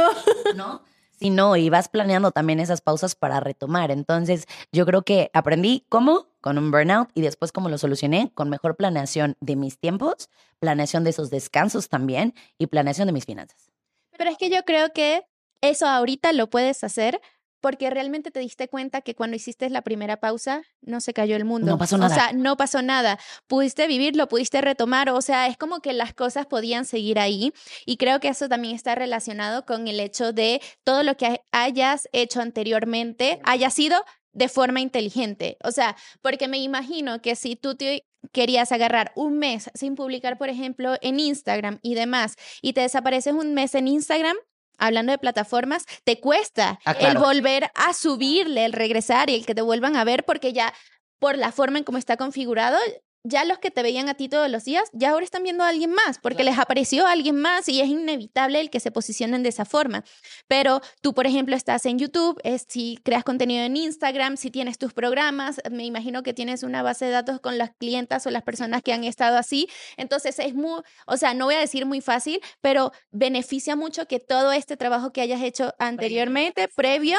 [0.55, 0.83] ¿No?
[1.21, 3.91] Sí, no, y vas planeando también esas pausas para retomar.
[3.91, 8.49] Entonces, yo creo que aprendí cómo con un burnout y después cómo lo solucioné con
[8.49, 13.71] mejor planeación de mis tiempos, planeación de esos descansos también y planeación de mis finanzas.
[14.17, 15.21] Pero es que yo creo que
[15.61, 17.21] eso ahorita lo puedes hacer
[17.61, 21.45] porque realmente te diste cuenta que cuando hiciste la primera pausa no se cayó el
[21.45, 21.67] mundo.
[21.67, 22.13] No pasó nada.
[22.13, 23.19] O sea, no pasó nada.
[23.47, 27.53] Pudiste vivirlo, pudiste retomar, o sea, es como que las cosas podían seguir ahí
[27.85, 32.09] y creo que eso también está relacionado con el hecho de todo lo que hayas
[32.11, 35.57] hecho anteriormente haya sido de forma inteligente.
[35.63, 40.37] O sea, porque me imagino que si tú te querías agarrar un mes sin publicar,
[40.37, 44.37] por ejemplo, en Instagram y demás, y te desapareces un mes en Instagram,
[44.81, 49.55] hablando de plataformas, te cuesta ah, el volver a subirle, el regresar y el que
[49.55, 50.73] te vuelvan a ver porque ya
[51.19, 52.77] por la forma en cómo está configurado,
[53.23, 55.69] ya los que te veían a ti todos los días, ya ahora están viendo a
[55.69, 59.49] alguien más, porque les apareció alguien más y es inevitable el que se posicionen de
[59.49, 60.03] esa forma.
[60.47, 64.77] Pero tú, por ejemplo, estás en YouTube, es, si creas contenido en Instagram, si tienes
[64.77, 68.43] tus programas, me imagino que tienes una base de datos con las clientas o las
[68.43, 69.67] personas que han estado así.
[69.97, 74.19] Entonces es muy, o sea, no voy a decir muy fácil, pero beneficia mucho que
[74.19, 77.17] todo este trabajo que hayas hecho anteriormente, previo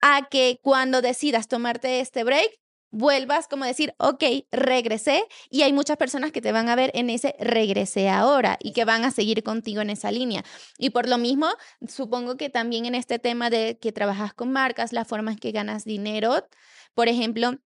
[0.00, 2.50] a que cuando decidas tomarte este break,
[2.90, 7.10] vuelvas como decir, ok, regresé y hay muchas personas que te van a ver en
[7.10, 10.44] ese regresé ahora y que van a seguir contigo en esa línea.
[10.78, 11.48] Y por lo mismo,
[11.86, 15.84] supongo que también en este tema de que trabajas con marcas, las formas que ganas
[15.84, 16.48] dinero,
[16.94, 17.58] por ejemplo,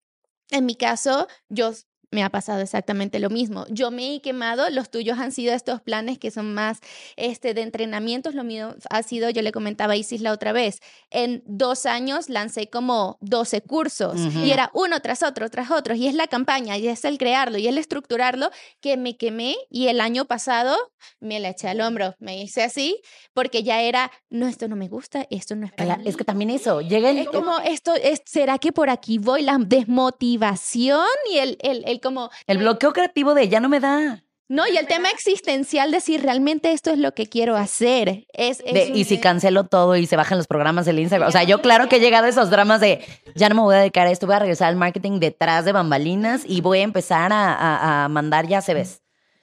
[0.50, 1.72] en mi caso, yo
[2.10, 3.66] me ha pasado exactamente lo mismo.
[3.68, 6.80] Yo me he quemado, los tuyos han sido estos planes que son más
[7.16, 10.80] este, de entrenamientos, lo mío ha sido, yo le comentaba a Isis la otra vez,
[11.10, 16.08] en dos años lancé como 12 cursos y era uno tras otro, tras otro, y
[16.08, 20.00] es la campaña, y es el crearlo, y el estructurarlo, que me quemé y el
[20.00, 20.76] año pasado
[21.20, 23.00] me la eché al hombro, me hice así,
[23.32, 26.50] porque ya era, no, esto no me gusta, esto no es para Es que también
[26.50, 27.18] eso, llega el...
[27.18, 29.42] Es como esto, es, ¿será que por aquí voy?
[29.42, 32.30] La desmotivación y el, el, el como...
[32.46, 34.24] El bloqueo creativo de ya no me da.
[34.50, 38.26] No, y el tema existencial de si realmente esto es lo que quiero hacer.
[38.32, 41.28] Es, y si cancelo todo y se bajan los programas del Instagram.
[41.28, 43.04] O sea, yo claro que he llegado a esos dramas de
[43.36, 45.70] ya no me voy a dedicar a esto, voy a regresar al marketing detrás de
[45.70, 48.60] bambalinas y voy a empezar a, a mandar ya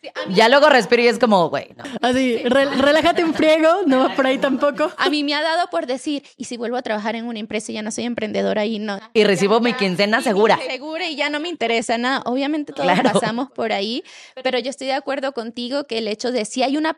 [0.02, 1.84] se ves ya luego respiro y es como, güey, no.
[2.02, 4.92] Así, relájate un friego, no va por ahí tampoco.
[4.98, 7.72] A mí me ha dado por decir, y si vuelvo a trabajar en una empresa
[7.72, 9.00] y ya no soy emprendedora y no.
[9.14, 10.60] Y recibo mi quincena segura.
[10.68, 12.22] Segura y ya no me interesa nada.
[12.26, 14.04] Obviamente todos pasamos por ahí,
[14.44, 16.98] pero yo estoy de acuerdo contigo que el hecho de si hay una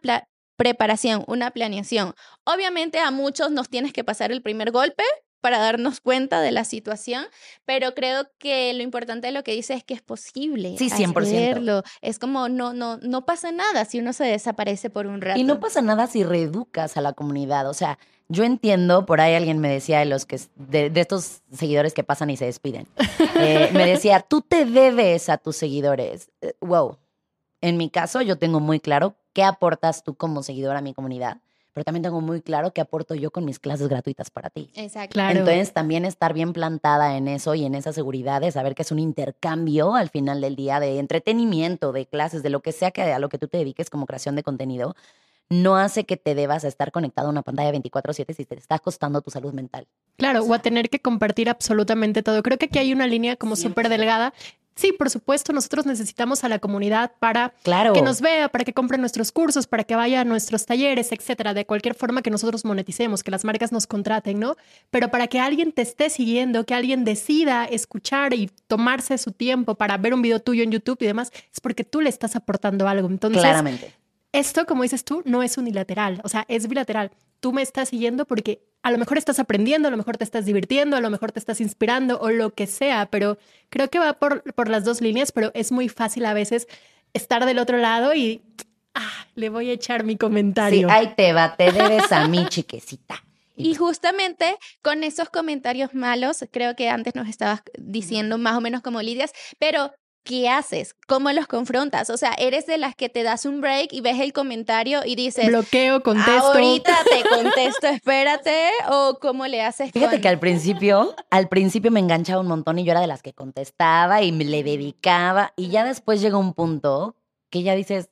[0.57, 5.03] preparación, una planeación, obviamente a muchos nos tienes que pasar el primer golpe,
[5.41, 7.25] para darnos cuenta de la situación,
[7.65, 10.75] pero creo que lo importante de lo que dice es que es posible.
[10.77, 11.21] Sí, 100%.
[11.21, 11.83] Hacerlo.
[12.01, 15.39] Es como no, no, no pasa nada si uno se desaparece por un rato.
[15.39, 17.69] Y no pasa nada si reeducas a la comunidad.
[17.69, 17.97] O sea,
[18.27, 22.29] yo entiendo, por ahí alguien me decía de los que de, estos seguidores que pasan
[22.29, 22.87] y se despiden.
[23.41, 26.29] Eh, me decía, tú te debes a tus seguidores.
[26.41, 26.97] Eh, wow.
[27.61, 31.37] En mi caso, yo tengo muy claro qué aportas tú como seguidor a mi comunidad
[31.79, 34.69] pero también tengo muy claro qué aporto yo con mis clases gratuitas para ti.
[34.75, 35.13] Exacto.
[35.13, 35.39] Claro.
[35.39, 38.91] Entonces, también estar bien plantada en eso y en esa seguridad de saber que es
[38.91, 43.01] un intercambio al final del día de entretenimiento, de clases, de lo que sea que
[43.01, 44.93] a lo que tú te dediques como creación de contenido,
[45.47, 49.21] no hace que te debas estar conectado a una pantalla 24/7 si te está costando
[49.21, 49.87] tu salud mental.
[50.17, 52.43] Claro, o a tener que compartir absolutamente todo.
[52.43, 54.33] Creo que aquí hay una línea como súper delgada
[54.79, 57.53] Sí, por supuesto, nosotros necesitamos a la comunidad para
[57.93, 61.53] que nos vea, para que compre nuestros cursos, para que vaya a nuestros talleres, etcétera,
[61.53, 64.55] de cualquier forma que nosotros moneticemos, que las marcas nos contraten, ¿no?
[64.89, 69.75] Pero para que alguien te esté siguiendo, que alguien decida escuchar y tomarse su tiempo
[69.75, 72.87] para ver un video tuyo en YouTube y demás, es porque tú le estás aportando
[72.87, 73.09] algo.
[73.09, 73.93] Entonces, Claramente.
[74.31, 77.11] esto, como dices tú, no es unilateral, o sea, es bilateral.
[77.41, 80.45] Tú me estás siguiendo porque a lo mejor estás aprendiendo, a lo mejor te estás
[80.45, 83.37] divirtiendo, a lo mejor te estás inspirando o lo que sea, pero
[83.69, 86.67] creo que va por, por las dos líneas, pero es muy fácil a veces
[87.13, 88.41] estar del otro lado y
[88.93, 90.87] ah, le voy a echar mi comentario.
[90.87, 93.23] Sí, ahí te va, te debes a mi chiquecita.
[93.61, 98.81] Y justamente con esos comentarios malos, creo que antes nos estabas diciendo más o menos
[98.81, 99.91] como Lidias, pero
[100.23, 100.95] ¿qué haces?
[101.07, 102.09] ¿Cómo los confrontas?
[102.09, 105.15] O sea, eres de las que te das un break y ves el comentario y
[105.15, 106.47] dices, bloqueo, contesto.
[106.47, 109.91] Ahorita te contesto, espérate, o cómo le haces.
[109.91, 113.21] Fíjate que al principio, al principio me enganchaba un montón y yo era de las
[113.21, 117.15] que contestaba y me le dedicaba y ya después llega un punto
[117.49, 118.09] que ya dices,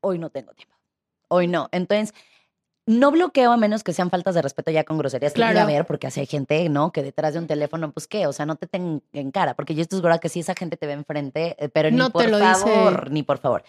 [0.00, 0.76] hoy no tengo tiempo,
[1.28, 1.68] hoy no.
[1.72, 2.14] Entonces,
[2.86, 5.32] no bloqueo a menos que sean faltas de respeto ya con groserías.
[5.32, 5.60] Claro.
[5.60, 6.92] a ver, porque así hay gente, ¿no?
[6.92, 9.74] Que detrás de un teléfono, pues qué, o sea, no te tengan en cara, porque
[9.74, 13.10] yo estoy segura que si esa gente te ve enfrente, eh, pero ni por favor,
[13.10, 13.62] ni por favor.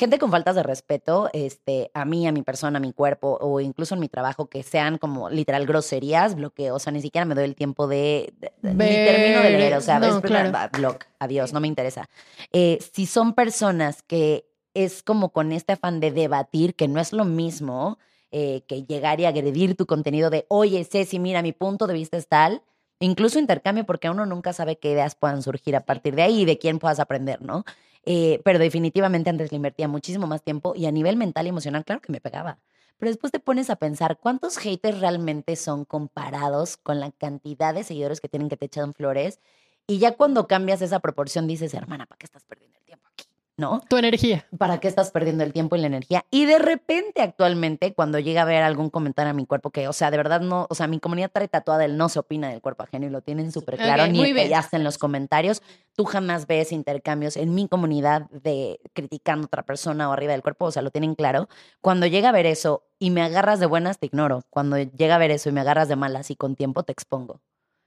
[0.00, 3.60] Gente con faltas de respeto, este, a mí, a mi persona, a mi cuerpo, o
[3.60, 6.76] incluso en mi trabajo, que sean como literal groserías, bloqueo.
[6.76, 8.32] O sea, ni siquiera me doy el tiempo de.
[8.62, 9.74] ni termino de leer.
[9.74, 10.52] O sea, no, claro.
[10.72, 12.08] block, adiós, no me interesa.
[12.52, 17.12] Eh, si son personas que es como con este afán de debatir, que no es
[17.12, 17.98] lo mismo,
[18.32, 22.16] eh, que llegar y agredir tu contenido de, oye, Ceci, mira, mi punto de vista
[22.16, 22.62] es tal.
[23.00, 26.44] Incluso intercambio, porque uno nunca sabe qué ideas puedan surgir a partir de ahí y
[26.44, 27.64] de quién puedas aprender, ¿no?
[28.04, 31.84] Eh, pero definitivamente antes le invertía muchísimo más tiempo y a nivel mental y emocional,
[31.84, 32.58] claro que me pegaba.
[32.98, 37.84] Pero después te pones a pensar cuántos haters realmente son comparados con la cantidad de
[37.84, 39.40] seguidores que tienen que te echan flores.
[39.86, 43.24] Y ya cuando cambias esa proporción dices, hermana, ¿para qué estás perdiendo el tiempo aquí?
[43.60, 43.82] ¿No?
[43.88, 44.46] Tu energía.
[44.58, 46.24] ¿Para qué estás perdiendo el tiempo y la energía?
[46.30, 49.92] Y de repente, actualmente, cuando llega a ver algún comentario a mi cuerpo que, o
[49.92, 52.60] sea, de verdad no, o sea, mi comunidad trae tatuada el no se opina del
[52.60, 54.32] cuerpo ajeno y lo tienen súper claro, ni ni
[54.72, 55.62] en los comentarios.
[55.94, 60.42] Tú jamás ves intercambios en mi comunidad de criticando a otra persona o arriba del
[60.42, 61.48] cuerpo, o sea, lo tienen claro.
[61.80, 64.42] Cuando llega a ver eso y me agarras de buenas, te ignoro.
[64.50, 67.40] Cuando llega a ver eso y me agarras de malas y con tiempo, te expongo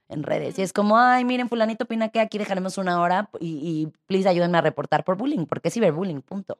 [0.08, 0.58] en redes.
[0.58, 4.28] Y es como, ay, miren, fulanito opina que aquí dejaremos una hora y, y please
[4.28, 6.58] ayúdenme a reportar por bullying, porque es ciberbullying, punto.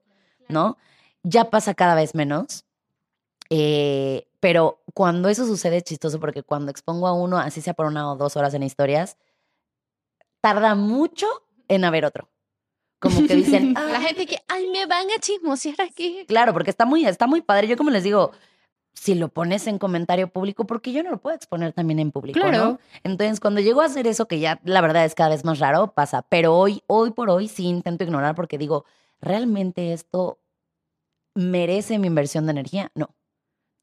[0.48, 0.76] ¿No?
[1.22, 2.64] Ya pasa cada vez menos.
[3.50, 7.87] Eh, pero cuando eso sucede es chistoso porque cuando expongo a uno, así sea por
[7.87, 9.16] una o dos horas en historias,
[10.40, 11.26] tarda mucho
[11.68, 12.28] en haber otro.
[12.98, 16.24] Como que dicen, la gente que, ay, me van a chismosear aquí.
[16.26, 17.68] Claro, porque está muy, está muy padre.
[17.68, 18.33] Yo como les digo,
[18.94, 22.38] si lo pones en comentario público, porque yo no lo puedo exponer también en público,
[22.40, 22.78] claro.
[23.02, 25.92] Entonces, cuando llego a hacer eso, que ya la verdad es cada vez más raro,
[25.92, 26.22] pasa.
[26.22, 28.85] Pero hoy, hoy por hoy sí intento ignorar porque digo,
[29.20, 30.38] ¿realmente esto
[31.35, 32.92] merece mi inversión de energía?
[32.94, 33.11] No.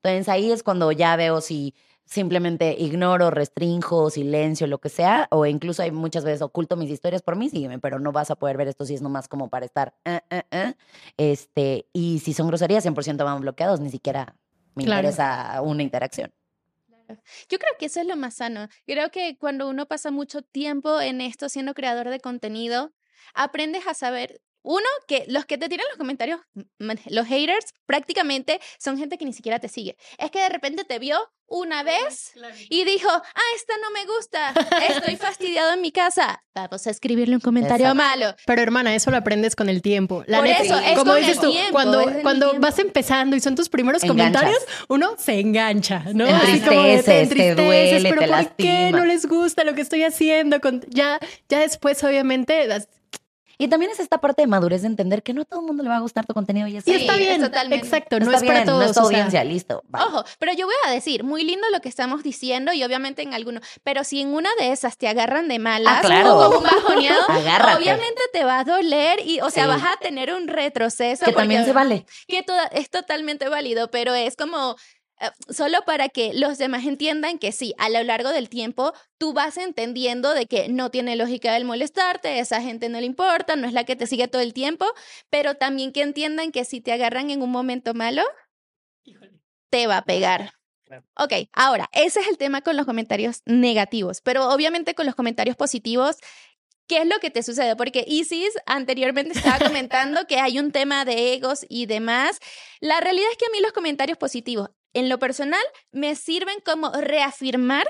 [0.04, 5.46] Entonces ahí es cuando ya veo si simplemente ignoro, restringo, silencio, lo que sea, o
[5.46, 8.58] incluso hay muchas veces oculto mis historias por mí, sígueme, pero no vas a poder
[8.58, 10.74] ver esto si es nomás como para estar, eh, eh, eh.
[11.16, 14.36] este, y si son groserías, 100% van bloqueados, ni siquiera
[14.76, 16.32] me interesa una interacción.
[17.50, 18.68] Yo creo que eso es lo más sano.
[18.86, 22.94] Creo que cuando uno pasa mucho tiempo en esto siendo creador de contenido,
[23.34, 26.40] aprendes a saber Uno, que los que te tiran los comentarios,
[27.08, 29.98] los haters, prácticamente son gente que ni siquiera te sigue.
[30.18, 31.18] Es que de repente te vio
[31.52, 32.32] una vez
[32.70, 34.54] y dijo, ah, esta no me gusta,
[34.88, 36.44] estoy fastidiado en mi casa.
[36.56, 38.36] Vamos a escribirle un comentario malo.
[38.46, 40.24] Pero hermana, eso lo aprendes con el tiempo.
[40.28, 44.60] La eso, es como dices tú, cuando, cuando vas empezando y son tus primeros comentarios,
[44.88, 46.26] uno se engancha, ¿no?
[46.26, 50.58] Te entristeces, te, duele, pero ¿por qué no les gusta lo que estoy haciendo?
[50.88, 51.20] Ya,
[51.50, 52.68] ya después, obviamente,
[53.62, 55.84] y también es esta parte de madurez de entender que no a todo el mundo
[55.84, 57.86] le va a gustar tu contenido y, y está bien, totalmente.
[57.86, 58.80] exacto, no, es para todos.
[58.80, 59.84] No es tu audiencia, listo.
[59.94, 63.36] Ojo, pero yo voy a decir, muy lindo lo que estamos diciendo y obviamente en
[63.36, 66.38] alguno, pero si en una de esas te agarran de malas ah, claro.
[66.38, 67.24] como un bajoneado,
[67.78, 71.26] obviamente te va a doler y, o sea, vas a tener un retroceso.
[71.26, 72.08] Que también se vale.
[72.28, 74.76] Que es totalmente válido, pero es como
[75.50, 79.58] solo para que los demás entiendan que sí, a lo largo del tiempo tú vas
[79.58, 83.74] entendiendo de que no tiene lógica el molestarte, esa gente no le importa, no es
[83.74, 84.86] la que te sigue todo el tiempo,
[85.30, 88.24] pero también que entiendan que si te agarran en un momento malo,
[89.70, 90.54] te va a pegar.
[91.16, 95.56] Ok, ahora, ese es el tema con los comentarios negativos, pero obviamente con los comentarios
[95.56, 96.18] positivos
[96.92, 97.78] ¿Qué es lo que te sucede?
[97.78, 102.40] Porque Isis anteriormente estaba comentando que hay un tema de egos y demás.
[102.82, 106.92] La realidad es que a mí los comentarios positivos, en lo personal, me sirven como
[106.92, 107.88] reafirmar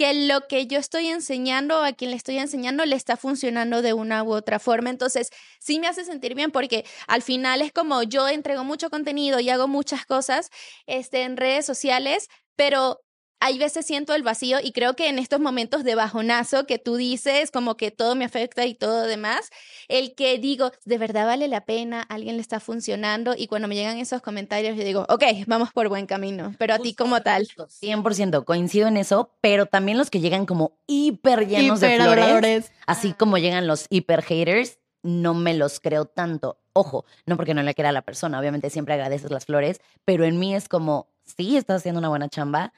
[0.00, 3.92] que lo que yo estoy enseñando a quien le estoy enseñando le está funcionando de
[3.92, 4.88] una u otra forma.
[4.88, 9.40] Entonces, sí me hace sentir bien porque al final es como yo entrego mucho contenido
[9.40, 10.48] y hago muchas cosas
[10.86, 13.02] este, en redes sociales, pero
[13.40, 16.96] hay veces siento el vacío y creo que en estos momentos de bajonazo que tú
[16.96, 19.50] dices, como que todo me afecta y todo demás,
[19.88, 23.74] el que digo, de verdad vale la pena, alguien le está funcionando y cuando me
[23.74, 27.48] llegan esos comentarios yo digo, ok, vamos por buen camino, pero a ti como tal.
[27.48, 33.14] 100% coincido en eso, pero también los que llegan como hiper llenos de flores, así
[33.14, 36.58] como llegan los hiper haters, no me los creo tanto.
[36.74, 40.24] Ojo, no porque no le quiera a la persona, obviamente siempre agradeces las flores, pero
[40.24, 42.74] en mí es como, sí, estás haciendo una buena chamba,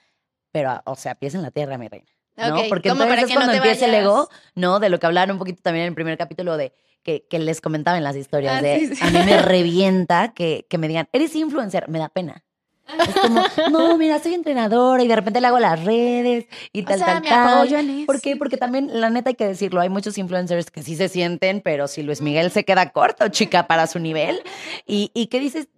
[0.52, 2.06] pero, o sea, pies en la tierra, mi reina.
[2.36, 2.62] ¿no?
[2.68, 4.80] Porque entonces es cuando empieza el ego, ¿no?
[4.80, 7.60] De lo que hablaron un poquito también en el primer capítulo de que, que les
[7.60, 11.34] comentaba en las historias ah, de a mí me revienta que, que me digan, eres
[11.34, 12.44] influencer, me da pena.
[12.98, 17.00] Es como, no, mira, soy entrenadora y de repente le hago las redes y tal,
[17.00, 17.68] tal, tal.
[18.06, 18.36] ¿Por qué?
[18.36, 21.88] Porque también, la neta hay que decirlo, hay muchos influencers que sí se sienten, pero
[21.88, 24.40] si Luis Miguel se queda corto, chica, para su nivel,
[24.86, 25.68] y, y que dices,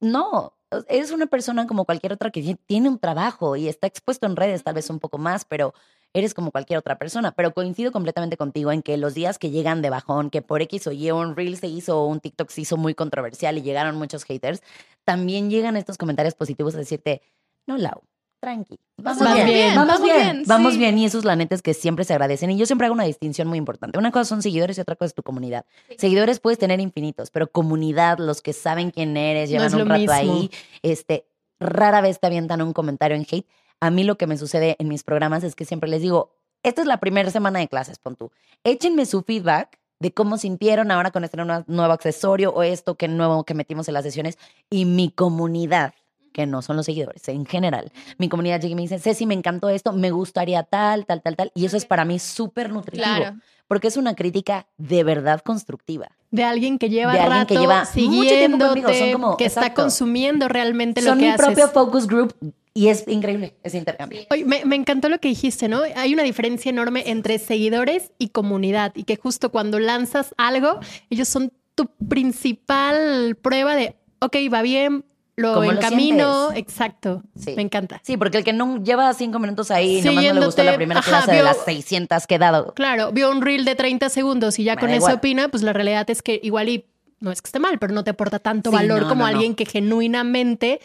[0.00, 0.57] no,
[0.88, 4.62] eres una persona como cualquier otra que tiene un trabajo y está expuesto en redes
[4.64, 5.74] tal vez un poco más, pero
[6.12, 7.32] eres como cualquier otra persona.
[7.32, 10.86] Pero coincido completamente contigo en que los días que llegan de bajón, que por X
[10.86, 13.96] o Y un Reel se hizo o un TikTok se hizo muy controversial y llegaron
[13.96, 14.62] muchos haters,
[15.04, 17.22] también llegan estos comentarios positivos a decirte,
[17.66, 18.02] no, Lau,
[18.40, 18.78] tranqui.
[18.96, 20.98] Vamos, bien, vamos, bien, vamos bien.
[20.98, 22.50] Y esos la neta es que siempre se agradecen.
[22.50, 23.98] Y yo siempre hago una distinción muy importante.
[23.98, 25.64] Una cosa son seguidores y otra cosa es tu comunidad.
[25.96, 30.50] Seguidores puedes tener infinitos, pero comunidad, los que saben quién eres, llevan un rato ahí,
[30.82, 31.26] este,
[31.60, 33.46] rara vez te avientan un comentario en hate.
[33.80, 36.80] A mí lo que me sucede en mis programas es que siempre les digo, esta
[36.80, 38.32] es la primera semana de clases, pon tú.
[38.64, 43.44] Échenme su feedback de cómo sintieron ahora con este nuevo accesorio o esto que nuevo
[43.44, 44.38] que metimos en las sesiones
[44.70, 45.94] y mi comunidad
[46.38, 47.90] que no son los seguidores, en general.
[48.16, 51.34] Mi comunidad llega y me dice, Ceci, me encantó esto, me gustaría tal, tal, tal,
[51.34, 51.50] tal.
[51.52, 53.34] Y eso es para mí súper nutritivo.
[53.66, 56.12] Porque es una crítica de verdad constructiva.
[56.30, 58.88] De alguien que lleva de alguien que lleva mucho tiempo conmigo.
[58.94, 61.44] Son como, que está consumiendo realmente lo que haces.
[61.44, 62.32] Son mi propio focus group
[62.72, 64.20] y es increíble ese intercambio.
[64.46, 65.80] me, me, encantó lo que dijiste, ¿no?
[65.96, 70.78] Hay una diferencia enorme entre seguidores y comunidad y que justo cuando lanzas algo,
[71.10, 75.04] ellos son tu principal prueba de, ok, va bien,
[75.38, 77.22] lo encamino, exacto.
[77.56, 78.00] Me encanta.
[78.02, 81.00] Sí, porque el que no lleva cinco minutos ahí, nomás no le gustó la primera
[81.00, 82.74] clase de las 600 que he dado.
[82.74, 86.08] Claro, vio un reel de 30 segundos y ya con eso opina, pues la realidad
[86.10, 86.86] es que igual y
[87.20, 90.80] no es que esté mal, pero no te aporta tanto valor como alguien que genuinamente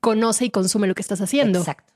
[0.00, 1.60] conoce y consume lo que estás haciendo.
[1.60, 1.92] Exacto.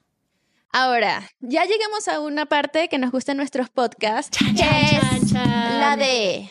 [0.72, 6.50] Ahora, ya llegamos a una parte que nos gusta en nuestros podcasts, es la de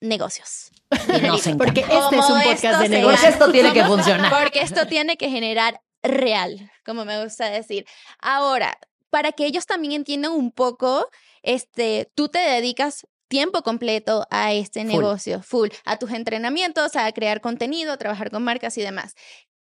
[0.00, 0.73] negocios.
[1.58, 3.20] porque este es un podcast de negocios.
[3.20, 4.42] Porque esto tiene que funcionar.
[4.42, 7.86] Porque esto tiene que generar real, como me gusta decir.
[8.20, 8.78] Ahora,
[9.10, 11.08] para que ellos también entiendan un poco,
[11.42, 17.40] este, tú te dedicas tiempo completo a este negocio, full, a tus entrenamientos, a crear
[17.40, 19.14] contenido, a trabajar con marcas y demás.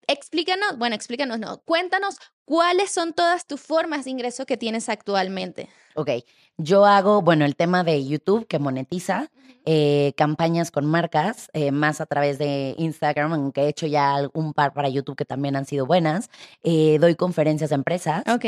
[0.07, 5.69] Explícanos, bueno, explícanos, no, cuéntanos cuáles son todas tus formas de ingreso que tienes actualmente.
[5.95, 6.09] Ok,
[6.57, 9.31] yo hago, bueno, el tema de YouTube que monetiza,
[9.65, 14.53] eh, campañas con marcas, eh, más a través de Instagram, aunque he hecho ya un
[14.53, 16.29] par para YouTube que también han sido buenas.
[16.63, 18.23] Eh, doy conferencias a empresas.
[18.27, 18.45] Ok.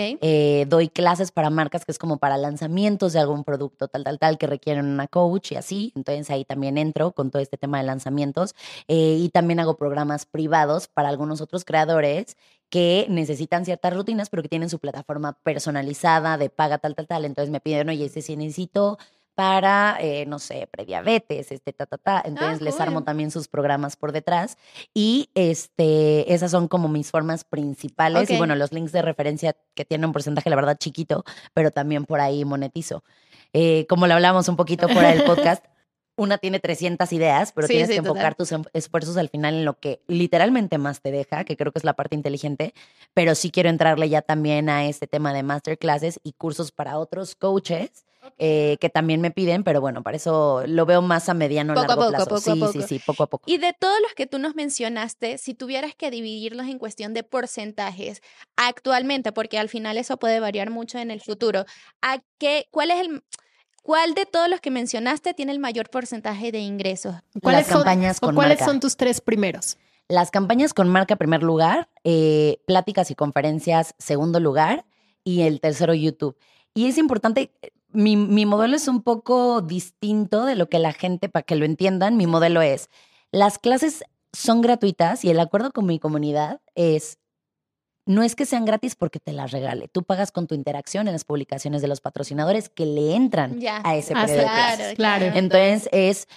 [0.68, 4.38] doy clases para marcas que es como para lanzamientos de algún producto, tal, tal, tal,
[4.38, 5.93] que requieren una coach y así.
[5.95, 8.55] Entonces ahí también entro con todo este tema de lanzamientos.
[8.88, 12.38] y también hago programas privados para algunos otros creadores
[12.70, 17.26] que necesitan ciertas rutinas, pero que tienen su plataforma personalizada de paga tal, tal, tal.
[17.26, 18.97] Entonces me piden, oye, si necesito
[19.36, 22.24] para, eh, no sé, prediabetes, este, ta, ta, ta.
[22.26, 24.58] Entonces les armo también sus programas por detrás.
[24.94, 28.30] Y este, esas son como mis formas principales.
[28.30, 32.06] Y bueno, los links de referencia que tienen un porcentaje, la verdad, chiquito, pero también
[32.06, 33.04] por ahí monetizo.
[33.52, 35.66] Eh, como lo hablamos un poquito fuera del podcast,
[36.18, 39.80] una tiene 300 ideas, pero tienes que enfocar tus em, esfuerzos al final en lo
[39.80, 42.74] que literalmente más te deja, que creo que es la parte inteligente,
[43.14, 47.36] pero sí quiero entrarle ya también a este tema de masterclasses y cursos para otros
[47.36, 48.05] coaches.
[48.38, 51.88] Eh, que también me piden, pero bueno, para eso lo veo más a mediano poco
[51.88, 52.38] largo a poco, plazo.
[52.40, 52.72] sí, poco.
[52.72, 53.44] sí, sí, poco a poco.
[53.46, 57.24] Y de todos los que tú nos mencionaste, si tuvieras que dividirlos en cuestión de
[57.24, 58.22] porcentajes
[58.56, 61.66] actualmente, porque al final eso puede variar mucho en el futuro,
[62.02, 63.24] ¿a qué, ¿cuál es el
[63.86, 67.18] ¿Cuál de todos los que mencionaste tiene el mayor porcentaje de ingresos?
[67.40, 69.78] ¿Cuáles son, campañas con ¿Cuáles son tus tres primeros?
[70.08, 74.86] Las campañas con marca, primer lugar, eh, pláticas y conferencias, segundo lugar,
[75.24, 76.36] y el tercero, YouTube.
[76.74, 77.52] Y es importante,
[77.96, 81.66] mi, mi modelo es un poco distinto de lo que la gente, para que lo
[81.66, 82.89] entiendan, mi modelo es,
[83.32, 87.20] las clases son gratuitas y el acuerdo con mi comunidad es
[88.06, 89.88] no es que sean gratis porque te las regale.
[89.88, 93.96] Tú pagas con tu interacción en las publicaciones de los patrocinadores que le entran a
[93.96, 96.28] ese ah, periodo claro, Entonces es,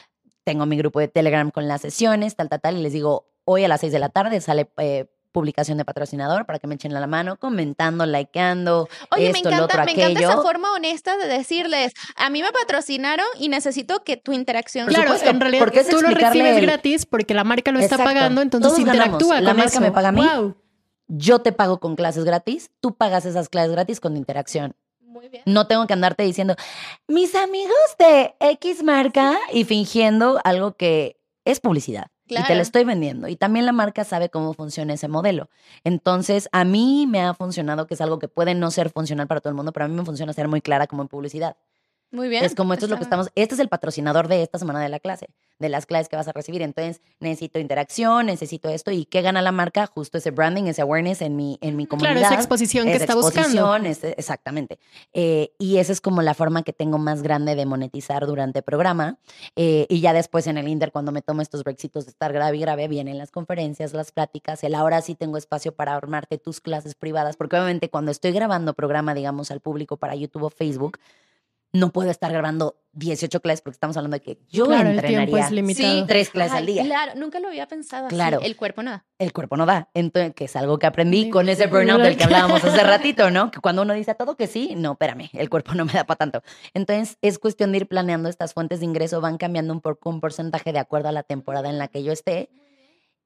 [0.44, 3.64] tengo mi grupo de Telegram con las sesiones, tal, tal, tal, y les digo, hoy
[3.64, 6.92] a las seis de la tarde sale eh, publicación de patrocinador para que me echen
[6.94, 8.88] la mano, comentando, likeando.
[9.10, 12.52] Oye, esto, me encanta, otro, me encanta esa forma honesta de decirles, a mí me
[12.52, 14.88] patrocinaron y necesito que tu interacción.
[14.88, 19.40] Claro, en realidad tú lo recibes gratis porque la marca lo está pagando, entonces interactúa
[19.40, 20.22] la marca me paga a mí
[21.08, 24.76] yo te pago con clases gratis, tú pagas esas clases gratis con interacción.
[25.00, 25.42] Muy bien.
[25.46, 26.54] No tengo que andarte diciendo,
[27.08, 32.08] mis amigos de X marca y fingiendo algo que es publicidad.
[32.28, 33.28] Y te lo estoy vendiendo.
[33.28, 35.48] Y también la marca sabe cómo funciona ese modelo.
[35.84, 39.40] Entonces, a mí me ha funcionado, que es algo que puede no ser funcional para
[39.40, 41.56] todo el mundo, pero a mí me funciona ser muy clara como en publicidad.
[42.10, 42.42] Muy bien.
[42.42, 44.88] Es como esto es lo que estamos, este es el patrocinador de esta semana de
[44.88, 45.28] la clase,
[45.58, 46.62] de las clases que vas a recibir.
[46.62, 48.90] Entonces, necesito interacción, necesito esto.
[48.90, 49.86] ¿Y qué gana la marca?
[49.86, 52.12] Justo ese branding, ese awareness en mi, en mi comunidad.
[52.12, 53.76] Claro, esa exposición que está buscando.
[53.76, 54.78] exactamente.
[55.12, 58.64] Eh, y esa es como la forma que tengo más grande de monetizar durante el
[58.64, 59.18] programa.
[59.54, 62.56] Eh, y ya después en el Inter, cuando me tomo estos brexitos de estar grave
[62.56, 64.64] y grave, vienen las conferencias, las pláticas.
[64.64, 68.72] El ahora sí tengo espacio para armarte tus clases privadas, porque obviamente cuando estoy grabando
[68.72, 70.98] programa, digamos, al público para YouTube o Facebook,
[71.72, 75.54] no puedo estar grabando 18 clases porque estamos hablando de que yo claro, entrenaría el
[75.54, 76.06] limitado.
[76.06, 76.84] tres clases al día.
[76.84, 78.38] Claro, nunca lo había pensado claro.
[78.38, 78.46] así.
[78.46, 79.06] El cuerpo no da.
[79.18, 79.88] El cuerpo no da.
[79.94, 83.50] Entonces, que es algo que aprendí con ese burnout del que hablábamos hace ratito, ¿no?
[83.50, 86.04] Que cuando uno dice a todo que sí, no, espérame, el cuerpo no me da
[86.04, 86.42] para tanto.
[86.74, 90.20] Entonces, es cuestión de ir planeando estas fuentes de ingreso, van cambiando un, poco un
[90.20, 92.50] porcentaje de acuerdo a la temporada en la que yo esté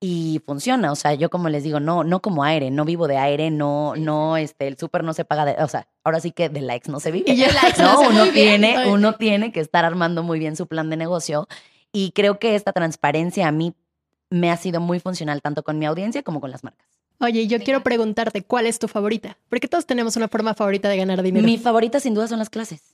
[0.05, 0.90] y funciona.
[0.90, 3.94] O sea, yo como les digo, no, no como aire, no vivo de aire, no,
[3.96, 6.90] no, este, el súper no se paga de, o sea, ahora sí que de likes
[6.90, 7.30] no se vive.
[7.30, 10.90] Y likes no, no uno tiene, uno tiene que estar armando muy bien su plan
[10.90, 11.46] de negocio.
[11.92, 13.74] Y creo que esta transparencia a mí
[14.28, 16.88] me ha sido muy funcional tanto con mi audiencia como con las marcas.
[17.20, 19.38] Oye, yo quiero preguntarte, ¿cuál es tu favorita?
[19.48, 21.46] Porque todos tenemos una forma favorita de ganar dinero.
[21.46, 22.91] Mi favorita sin duda son las clases.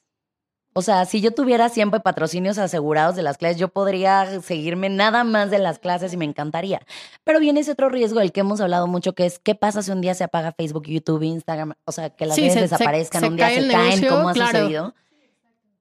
[0.79, 5.25] O sea, si yo tuviera siempre patrocinios asegurados de las clases, yo podría seguirme nada
[5.25, 6.81] más de las clases y me encantaría.
[7.25, 9.91] Pero viene ese otro riesgo del que hemos hablado mucho, que es qué pasa si
[9.91, 13.49] un día se apaga Facebook, YouTube, Instagram, o sea, que las redes desaparezcan, un día
[13.49, 14.95] se caen, ¿cómo ha sucedido?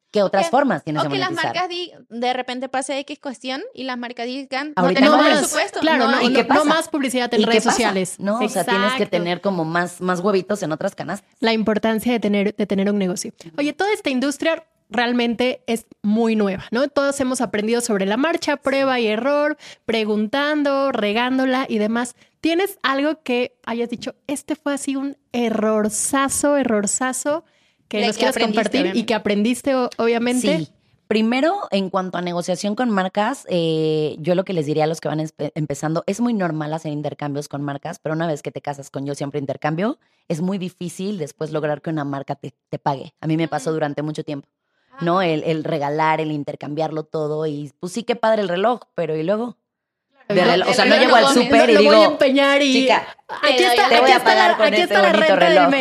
[0.09, 1.69] ¿Qué otras formas tienes o que las marcas
[2.09, 5.79] de repente pase X cuestión y las marcas digan, no tenemos presupuesto.
[5.81, 6.63] Claro, no, ¿y qué pasa?
[6.63, 8.19] no más publicidad en redes sociales.
[8.19, 11.29] No, o sea, tienes que tener como más, más huevitos en otras canastas.
[11.39, 13.31] La importancia de tener, de tener un negocio.
[13.59, 16.87] Oye, toda esta industria realmente es muy nueva, ¿no?
[16.87, 22.15] Todos hemos aprendido sobre la marcha, prueba y error, preguntando, regándola y demás.
[22.41, 27.43] ¿Tienes algo que hayas dicho, este fue así un errorzazo, errorzazo,
[27.87, 30.59] que nos quieras compartir y que aprendiste, obviamente?
[30.59, 30.69] Sí.
[31.07, 34.99] Primero, en cuanto a negociación con marcas, eh, yo lo que les diría a los
[34.99, 35.25] que van
[35.55, 39.05] empezando, es muy normal hacer intercambios con marcas, pero una vez que te casas con
[39.05, 43.13] yo siempre intercambio, es muy difícil después lograr que una marca te, te pague.
[43.21, 44.49] A mí me pasó durante mucho tiempo.
[45.01, 45.21] ¿No?
[45.21, 49.23] El, el, regalar, el intercambiarlo todo y pues sí que padre el reloj, pero ¿y
[49.23, 49.57] luego?
[50.29, 53.87] o sea, no llego al súper y digo, voy a empeñar y chica, aquí está,
[53.87, 55.73] te voy a pagar con este bonito reloj.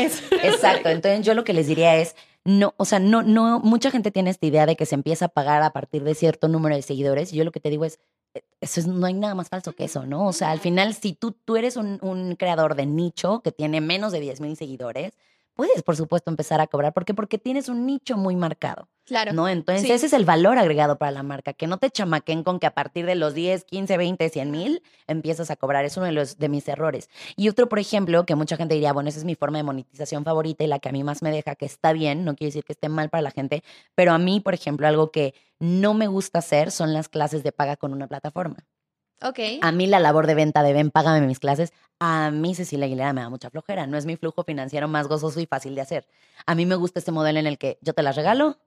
[0.42, 2.14] Exacto, entonces yo lo que les diría es,
[2.46, 5.28] no, o sea, no, no, mucha gente tiene esta idea de que se empieza a
[5.28, 7.32] pagar a partir de cierto número de seguidores.
[7.32, 7.98] Y yo lo que te digo es,
[8.34, 10.28] eh, eso es, no hay nada más falso que eso, ¿no?
[10.28, 13.80] O sea, al final, si tú, tú eres un, un creador de nicho que tiene
[13.80, 15.14] menos de 10 mil seguidores,
[15.56, 16.92] puedes, por supuesto, empezar a cobrar.
[16.92, 17.14] ¿Por qué?
[17.14, 18.88] Porque tienes un nicho muy marcado.
[19.06, 19.32] Claro.
[19.32, 19.48] ¿No?
[19.48, 22.66] Entonces, ese es el valor agregado para la marca, que no te chamaquen con que
[22.66, 25.84] a partir de los 10, 15, 20, 100 mil empiezas a cobrar.
[25.84, 27.08] Es uno de, los, de mis errores.
[27.36, 30.24] Y otro, por ejemplo, que mucha gente diría, bueno, esa es mi forma de monetización
[30.24, 32.64] favorita y la que a mí más me deja, que está bien, no quiere decir
[32.64, 33.62] que esté mal para la gente,
[33.94, 37.52] pero a mí, por ejemplo, algo que no me gusta hacer son las clases de
[37.52, 38.56] paga con una plataforma.
[39.22, 39.38] Ok.
[39.62, 43.12] A mí la labor de venta de ven, págame mis clases, a mí Cecilia Aguilera
[43.12, 43.86] me da mucha flojera.
[43.86, 46.06] No es mi flujo financiero más gozoso y fácil de hacer.
[46.44, 48.58] A mí me gusta este modelo en el que yo te las regalo,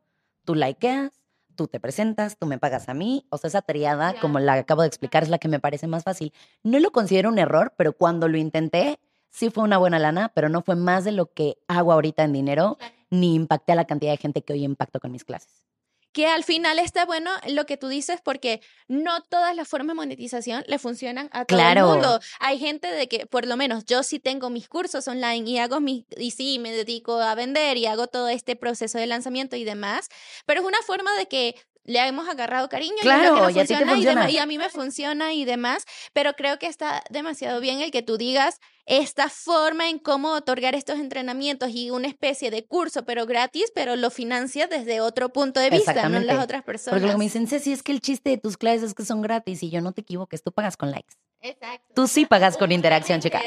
[0.46, 1.12] tú likeas,
[1.56, 3.26] tú te presentas, tú me pagas a mí.
[3.30, 6.04] O sea, esa triada, como la acabo de explicar, es la que me parece más
[6.04, 6.34] fácil.
[6.64, 10.50] No lo considero un error, pero cuando lo intenté, sí fue una buena lana, pero
[10.50, 12.78] no fue más de lo que hago ahorita en dinero,
[13.12, 15.70] ni impacté a la cantidad de gente que hoy impacto con mis clases
[16.12, 19.94] que al final está bueno lo que tú dices porque no todas las formas de
[19.96, 22.20] monetización le funcionan a todo el mundo.
[22.40, 25.80] Hay gente de que, por lo menos yo sí tengo mis cursos online y hago
[25.80, 29.64] mis, y sí, me dedico a vender y hago todo este proceso de lanzamiento y
[29.64, 30.10] demás,
[30.46, 31.56] pero es una forma de que
[31.90, 36.60] le hemos agarrado cariño claro, y, y, a mí me funciona y demás, pero creo
[36.60, 41.70] que está demasiado bien el que tú digas esta forma en cómo otorgar estos entrenamientos
[41.74, 46.10] y una especie de curso, pero gratis, pero lo financia desde otro punto de vista,
[46.10, 46.94] no las otras personas.
[46.94, 49.06] Porque lo que me dicen, si es que el chiste de tus clases es que
[49.06, 51.16] son gratis y yo no te equivoques, tú pagas con likes.
[51.42, 51.94] Exacto.
[51.96, 53.42] Tú sí pagas con interacción, chica.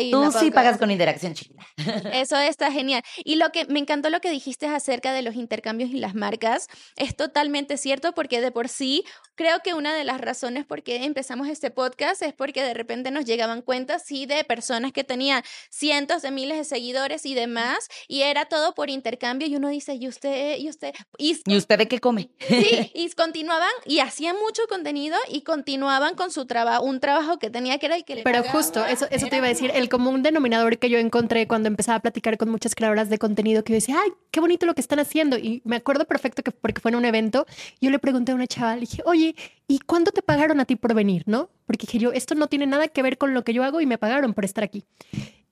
[0.00, 1.66] y Tú sí pagas con interacción, chica.
[2.12, 3.02] Eso está genial.
[3.24, 6.68] Y lo que me encantó lo que dijiste acerca de los intercambios y las marcas,
[6.96, 9.04] es totalmente cierto porque de por sí
[9.34, 13.10] creo que una de las razones por qué empezamos este podcast es porque de repente
[13.10, 17.88] nos llegaban cuentas sí de personas que tenían cientos de miles de seguidores y demás
[18.08, 21.88] y era todo por intercambio y uno dice, "¿Y usted y usted y, usted de
[21.88, 27.00] qué come?" Sí, y continuaban y hacían mucho contenido y continuaban con su trabajo, un
[27.00, 29.48] trabajo que tenía que era el que le Pero justo, eso, eso te iba a
[29.48, 33.18] decir, el común denominador que yo encontré cuando empezaba a platicar con muchas creadoras de
[33.18, 35.38] contenido que yo decía, ay, qué bonito lo que están haciendo.
[35.38, 37.46] Y me acuerdo perfecto que porque fue en un evento,
[37.80, 39.34] yo le pregunté a una chaval, dije, oye,
[39.66, 41.24] ¿y cuánto te pagaron a ti por venir?
[41.26, 41.50] ¿No?
[41.66, 43.86] Porque dije yo, esto no tiene nada que ver con lo que yo hago y
[43.86, 44.84] me pagaron por estar aquí.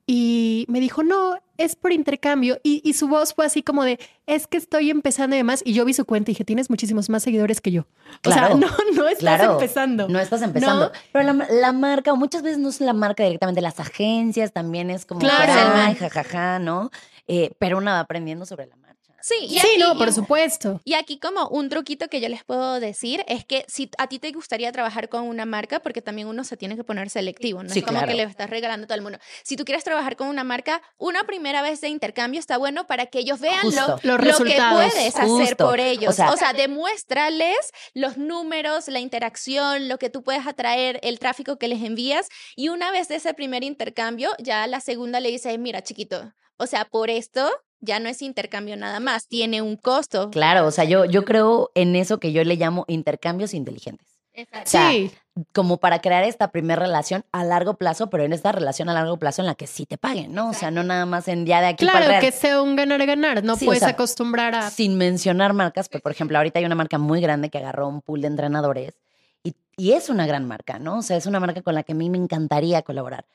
[0.07, 2.59] Y me dijo, no, es por intercambio.
[2.63, 5.61] Y, su voz fue así como de, es que estoy empezando y demás.
[5.65, 7.87] Y yo vi su cuenta y dije, tienes muchísimos más seguidores que yo.
[8.21, 10.07] Claro, o sea, no, no estás empezando.
[10.07, 10.91] No estás empezando.
[11.11, 15.05] Pero la, marca, o muchas veces no es la marca directamente, las agencias también es
[15.05, 15.95] como, claro.
[15.97, 16.91] jajaja, ¿no?
[17.27, 18.84] Eh, pero una va aprendiendo sobre la marca.
[19.25, 20.81] Sí, sí, no, por supuesto.
[20.85, 24.19] Y aquí como un truquito que yo les puedo decir es que si a ti
[24.19, 27.73] te gustaría trabajar con una marca, porque también uno se tiene que poner selectivo, no
[27.73, 29.17] es como que le estás regalando a todo el mundo.
[29.41, 33.07] Si tú quieres trabajar con una marca, una primera vez de intercambio está bueno para
[33.07, 36.19] que ellos vean lo, lo, que puedes hacer por ellos.
[36.19, 37.57] O sea, demuéstrales
[37.95, 42.29] los números, la interacción, lo que tú puedes atraer, el tráfico que les envías.
[42.55, 46.67] Y una vez de ese primer intercambio, ya la segunda le dice, mira, chiquito, o
[46.67, 47.51] sea, por esto
[47.81, 50.29] ya no es intercambio nada más, tiene un costo.
[50.31, 54.07] Claro, o sea, yo, yo creo en eso que yo le llamo intercambios inteligentes.
[54.33, 54.71] Exacto.
[54.71, 55.11] sí.
[55.53, 59.17] Como para crear esta primera relación a largo plazo, pero en esta relación a largo
[59.17, 60.49] plazo en la que sí te paguen, ¿no?
[60.49, 63.43] O sea, no nada más en día de aquí claro, para que sea un ganar-ganar,
[63.43, 64.69] no puedes acostumbrar a...
[64.69, 68.01] Sin mencionar marcas, pero por ejemplo, ahorita hay una marca muy grande que agarró un
[68.01, 69.01] pool de entrenadores
[69.43, 70.99] y, y es una gran marca, ¿no?
[70.99, 73.25] O sea, es una marca con la que a mí me encantaría colaborar.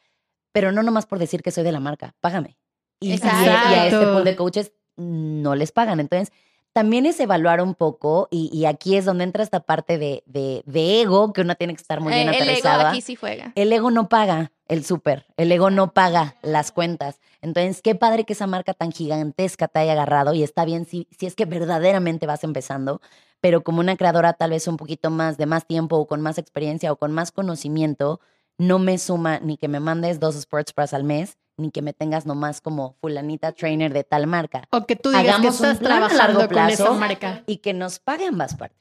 [0.53, 2.57] Pero no nomás por decir que soy de la marca, págame.
[3.01, 6.01] Y, a este pool de coaches no les pagan.
[6.01, 6.33] Entonces,
[6.73, 11.33] también es evaluar un poco, y, aquí es donde entra esta parte de, de, ego,
[11.33, 13.53] que uno tiene que estar muy bien eh, el ego aquí sí juega.
[13.57, 17.19] El ego no paga el súper, el ego no paga las cuentas.
[17.43, 21.09] Entonces, qué padre que esa marca tan gigantesca te haya agarrado, y está bien si,
[21.19, 23.01] si es que verdaderamente vas empezando,
[23.41, 26.39] pero como una creadora tal vez un poquito más de más tiempo, o con más
[26.39, 28.21] experiencia, o con más conocimiento,
[28.59, 31.93] no me suma ni que me mandes dos Sports Bras al mes, ni que me
[31.93, 34.65] tengas nomás como fulanita trainer de tal marca.
[34.71, 37.43] O que tú digas Hagamos que estás trabajando a largo plazo con esa marca.
[37.47, 38.81] Y que nos pague ambas partes.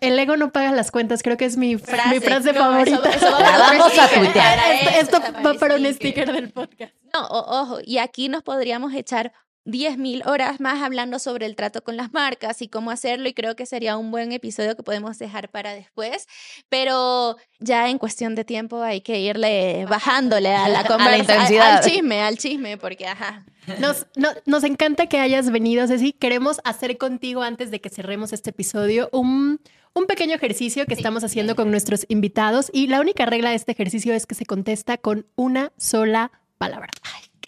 [0.00, 3.10] El ego no paga las cuentas, creo que es mi frase, mi frase favorita.
[3.58, 4.58] vamos a tuitear.
[5.00, 6.94] Esto, va para un sticker del podcast.
[7.12, 9.32] No, ojo, y aquí nos podríamos echar
[9.64, 13.56] 10.000 horas más hablando sobre el trato con las marcas y cómo hacerlo y creo
[13.56, 16.28] que sería un buen episodio que podemos dejar para después,
[16.68, 22.22] pero ya en cuestión de tiempo hay que irle bajándole a la conversación, al chisme,
[22.22, 23.44] al chisme, porque ajá.
[23.78, 24.06] Nos,
[24.44, 26.12] nos encanta que hayas venido, Ceci.
[26.12, 29.58] Queremos hacer contigo antes de que cerremos este episodio un,
[29.94, 33.72] un pequeño ejercicio que estamos haciendo con nuestros invitados y la única regla de este
[33.72, 36.90] ejercicio es que se contesta con una sola palabra.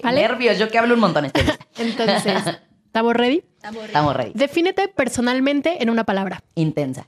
[0.02, 0.20] ¿Vale?
[0.20, 1.26] nervios, yo que hablo un montón.
[1.26, 1.40] Este
[1.78, 3.44] Entonces, ¿Estamos ready?
[3.62, 4.32] Estamos ready.
[4.34, 6.42] Defínete personalmente en una palabra.
[6.54, 7.06] Intensa.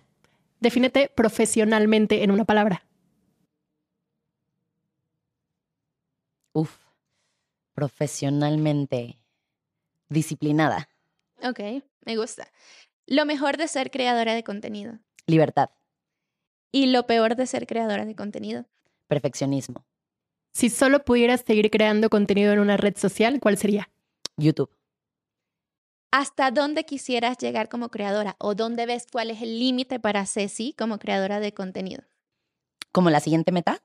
[0.60, 2.84] Defínete profesionalmente en una palabra.
[6.52, 6.76] Uf.
[7.74, 9.16] Profesionalmente.
[10.08, 10.88] Disciplinada.
[11.42, 11.60] Ok,
[12.04, 12.48] me gusta.
[13.06, 14.98] Lo mejor de ser creadora de contenido.
[15.26, 15.70] Libertad.
[16.70, 18.66] Y lo peor de ser creadora de contenido.
[19.06, 19.86] Perfeccionismo.
[20.58, 23.90] Si solo pudieras seguir creando contenido en una red social, ¿cuál sería?
[24.36, 24.68] YouTube.
[26.10, 28.34] ¿Hasta dónde quisieras llegar como creadora?
[28.40, 32.02] ¿O dónde ves cuál es el límite para Ceci como creadora de contenido?
[32.90, 33.84] ¿Como la siguiente meta?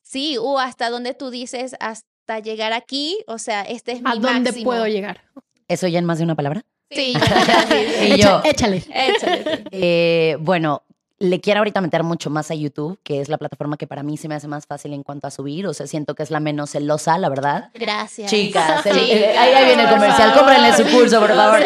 [0.00, 4.14] Sí, o hasta dónde tú dices hasta llegar aquí, o sea, este es mi ¿A
[4.14, 4.64] dónde máximo.
[4.64, 5.30] puedo llegar?
[5.68, 6.64] ¿Eso ya en más de una palabra?
[6.90, 7.12] Sí.
[8.16, 8.78] Y yo, Échale.
[8.78, 9.64] Échale.
[9.72, 10.84] eh, bueno,
[11.28, 14.16] le quiero ahorita meter mucho más a YouTube, que es la plataforma que para mí
[14.16, 15.66] se me hace más fácil en cuanto a subir.
[15.66, 17.70] O sea, siento que es la menos celosa, la verdad.
[17.74, 18.30] Gracias.
[18.30, 20.32] Chicas, el- eh, ahí, viene el comercial.
[20.34, 21.60] Cómprenle su curso, por favor.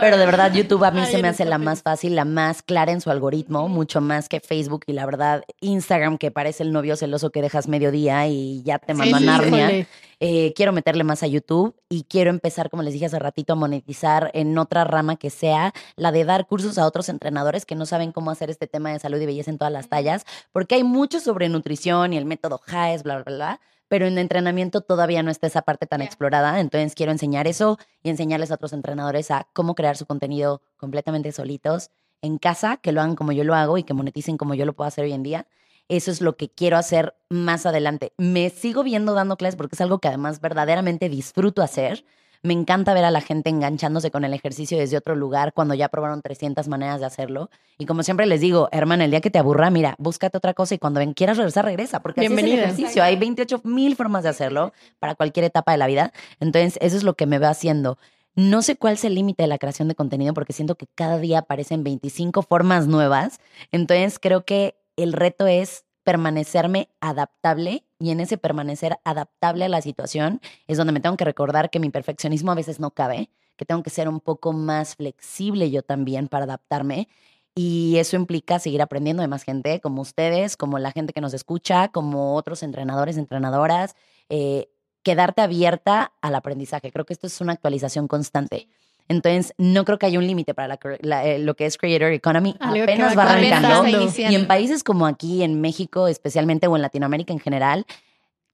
[0.00, 2.90] Pero de verdad, YouTube a mí se me hace la más fácil, la más clara
[2.90, 6.96] en su algoritmo, mucho más que Facebook y la verdad, Instagram, que parece el novio
[6.96, 9.64] celoso que dejas mediodía y ya te mandó a Sí, Narnia.
[9.66, 9.86] híjole.
[10.24, 13.56] Eh, quiero meterle más a YouTube y quiero empezar, como les dije hace ratito, a
[13.56, 17.84] monetizar en otra rama que sea la de dar cursos a otros entrenadores que no
[17.84, 20.84] saben cómo hacer este tema de salud y belleza en todas las tallas, porque hay
[20.84, 23.60] mucho sobre nutrición y el método HAES, bla, bla, bla.
[23.88, 28.08] Pero en entrenamiento todavía no está esa parte tan explorada, entonces quiero enseñar eso y
[28.08, 31.90] enseñarles a otros entrenadores a cómo crear su contenido completamente solitos
[32.22, 34.72] en casa, que lo hagan como yo lo hago y que moneticen como yo lo
[34.72, 35.46] puedo hacer hoy en día.
[35.94, 38.12] Eso es lo que quiero hacer más adelante.
[38.16, 42.04] Me sigo viendo dando clases porque es algo que además verdaderamente disfruto hacer.
[42.42, 45.88] Me encanta ver a la gente enganchándose con el ejercicio desde otro lugar cuando ya
[45.90, 47.50] probaron 300 maneras de hacerlo.
[47.78, 50.74] Y como siempre les digo, hermana, el día que te aburra, mira, búscate otra cosa
[50.74, 52.00] y cuando ven- quieras regresar, regresa.
[52.00, 52.64] Porque así es el Bienvenida.
[52.64, 53.02] ejercicio.
[53.04, 56.12] Hay 28 mil formas de hacerlo para cualquier etapa de la vida.
[56.40, 57.98] Entonces, eso es lo que me veo haciendo.
[58.34, 61.18] No sé cuál es el límite de la creación de contenido porque siento que cada
[61.18, 63.38] día aparecen 25 formas nuevas.
[63.72, 69.82] Entonces, creo que el reto es permanecerme adaptable y en ese permanecer adaptable a la
[69.82, 73.64] situación es donde me tengo que recordar que mi perfeccionismo a veces no cabe, que
[73.64, 77.08] tengo que ser un poco más flexible yo también para adaptarme
[77.54, 81.34] y eso implica seguir aprendiendo de más gente como ustedes, como la gente que nos
[81.34, 83.94] escucha, como otros entrenadores, entrenadoras,
[84.30, 84.70] eh,
[85.02, 86.90] quedarte abierta al aprendizaje.
[86.90, 88.68] Creo que esto es una actualización constante.
[89.08, 92.12] Entonces, no creo que haya un límite para la la- eh, lo que es Creator
[92.12, 92.56] Economy.
[92.60, 93.88] Algo Apenas va arrancando.
[94.16, 97.84] Y en países como aquí, en México especialmente, o en Latinoamérica en general,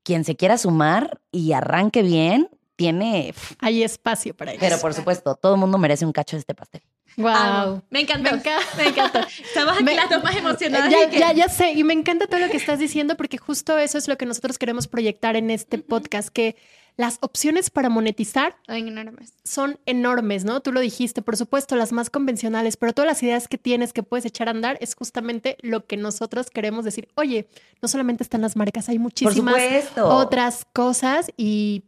[0.03, 3.35] quien se quiera sumar y arranque bien, tiene...
[3.61, 4.61] Hay espacio para ellos.
[4.61, 6.81] Pero por supuesto, todo el mundo merece un cacho de este pastel.
[7.17, 7.29] Wow.
[7.29, 7.83] Amo.
[7.91, 8.31] Me encantó.
[8.31, 8.63] Me encanta.
[8.77, 9.19] Me encantó.
[9.19, 10.91] Estamos aquí Me- las dos más emocionadas.
[10.91, 13.77] Ya, que- ya, ya sé, y me encanta todo lo que estás diciendo porque justo
[13.79, 16.55] eso es lo que nosotros queremos proyectar en este podcast, que
[16.99, 19.33] las opciones para monetizar Ay, enormes.
[19.45, 20.61] son enormes, ¿no?
[20.61, 24.03] Tú lo dijiste, por supuesto, las más convencionales, pero todas las ideas que tienes que
[24.03, 27.09] puedes echar a andar es justamente lo que nosotros queremos decir.
[27.15, 27.47] Oye,
[27.81, 29.63] no solamente están las marcas, hay muchísimas
[29.97, 31.85] otras cosas y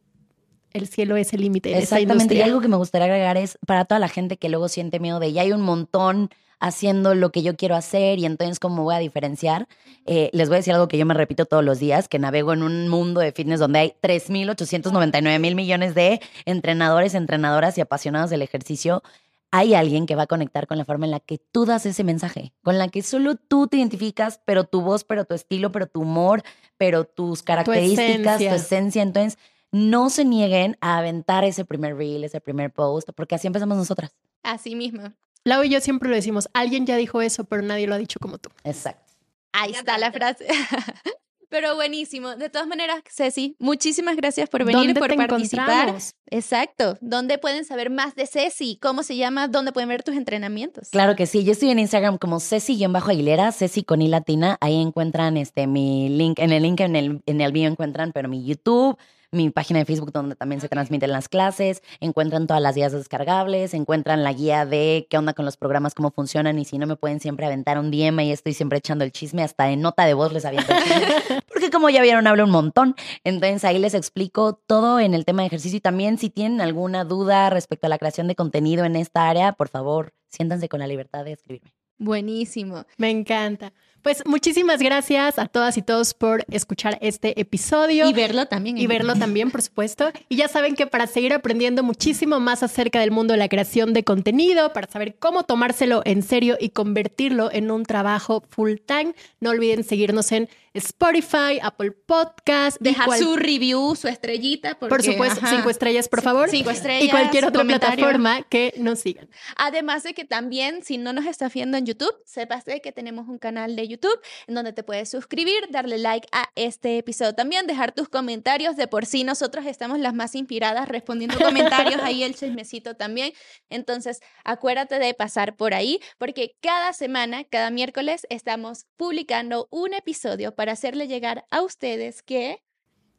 [0.72, 1.76] el cielo es el límite.
[1.76, 2.36] Exactamente.
[2.36, 5.18] Y algo que me gustaría agregar es para toda la gente que luego siente miedo
[5.18, 6.30] de ya hay un montón
[6.60, 9.66] haciendo lo que yo quiero hacer y entonces cómo voy a diferenciar.
[10.04, 12.52] Eh, les voy a decir algo que yo me repito todos los días, que navego
[12.52, 18.30] en un mundo de fitness donde hay 3.899 mil millones de entrenadores, entrenadoras y apasionados
[18.30, 19.02] del ejercicio.
[19.50, 22.04] Hay alguien que va a conectar con la forma en la que tú das ese
[22.04, 25.86] mensaje, con la que solo tú te identificas, pero tu voz, pero tu estilo, pero
[25.86, 26.42] tu humor,
[26.76, 28.54] pero tus características, tu esencia.
[28.54, 29.02] esencia.
[29.02, 29.38] Entonces,
[29.72, 34.14] no se nieguen a aventar ese primer reel, ese primer post, porque así empezamos nosotras.
[34.42, 35.12] Así mismo.
[35.44, 38.18] Lau y yo siempre lo decimos, alguien ya dijo eso, pero nadie lo ha dicho
[38.20, 38.50] como tú.
[38.64, 39.12] Exacto.
[39.52, 40.46] Ahí está la frase.
[41.50, 42.36] Pero buenísimo.
[42.36, 45.92] De todas maneras, Ceci, muchísimas gracias por venir, ¿Dónde por te participar.
[46.30, 46.96] Exacto.
[47.00, 48.78] ¿Dónde pueden saber más de Ceci?
[48.80, 49.48] ¿Cómo se llama?
[49.48, 50.90] ¿Dónde pueden ver tus entrenamientos?
[50.90, 51.42] Claro que sí.
[51.42, 54.58] Yo estoy en Instagram como Ceci-Aguilera, Ceci con I latina.
[54.60, 58.28] Ahí encuentran este mi link, en el link en el, en el bio encuentran, pero
[58.28, 58.96] mi YouTube,
[59.32, 63.74] mi página de Facebook donde también se transmiten las clases, encuentran todas las guías descargables,
[63.74, 66.96] encuentran la guía de qué onda con los programas, cómo funcionan y si no me
[66.96, 70.14] pueden siempre aventar un DM y estoy siempre echando el chisme, hasta en nota de
[70.14, 73.94] voz les aviento el chisme, porque como ya vieron hablo un montón, entonces ahí les
[73.94, 77.90] explico todo en el tema de ejercicio y también si tienen alguna duda respecto a
[77.90, 81.72] la creación de contenido en esta área, por favor, siéntanse con la libertad de escribirme.
[81.98, 82.86] Buenísimo.
[82.96, 83.74] Me encanta.
[84.02, 88.08] Pues muchísimas gracias a todas y todos por escuchar este episodio.
[88.08, 88.78] Y verlo también.
[88.78, 90.10] y verlo también, por supuesto.
[90.28, 93.92] Y ya saben que para seguir aprendiendo muchísimo más acerca del mundo de la creación
[93.92, 99.14] de contenido, para saber cómo tomárselo en serio y convertirlo en un trabajo full time,
[99.38, 102.78] no olviden seguirnos en Spotify, Apple Podcast.
[102.80, 104.78] Dejar su review, su estrellita.
[104.78, 106.48] por supuesto, cinco estrellas, por favor.
[106.48, 107.04] Cinco estrellas.
[107.04, 109.28] Y cualquier otra plataforma que nos sigan.
[109.56, 113.38] Además de que también, si no nos estás viendo en YouTube, sepas que tenemos un
[113.38, 117.92] canal de YouTube en donde te puedes suscribir, darle like a este episodio también, dejar
[117.92, 118.76] tus comentarios.
[118.76, 123.32] De por sí, nosotros estamos las más inspiradas respondiendo comentarios, ahí el chismecito también.
[123.70, 130.54] Entonces, acuérdate de pasar por ahí, porque cada semana, cada miércoles, estamos publicando un episodio
[130.60, 132.62] para hacerle llegar a ustedes que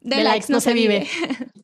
[0.00, 1.08] de, likes, no, se vive.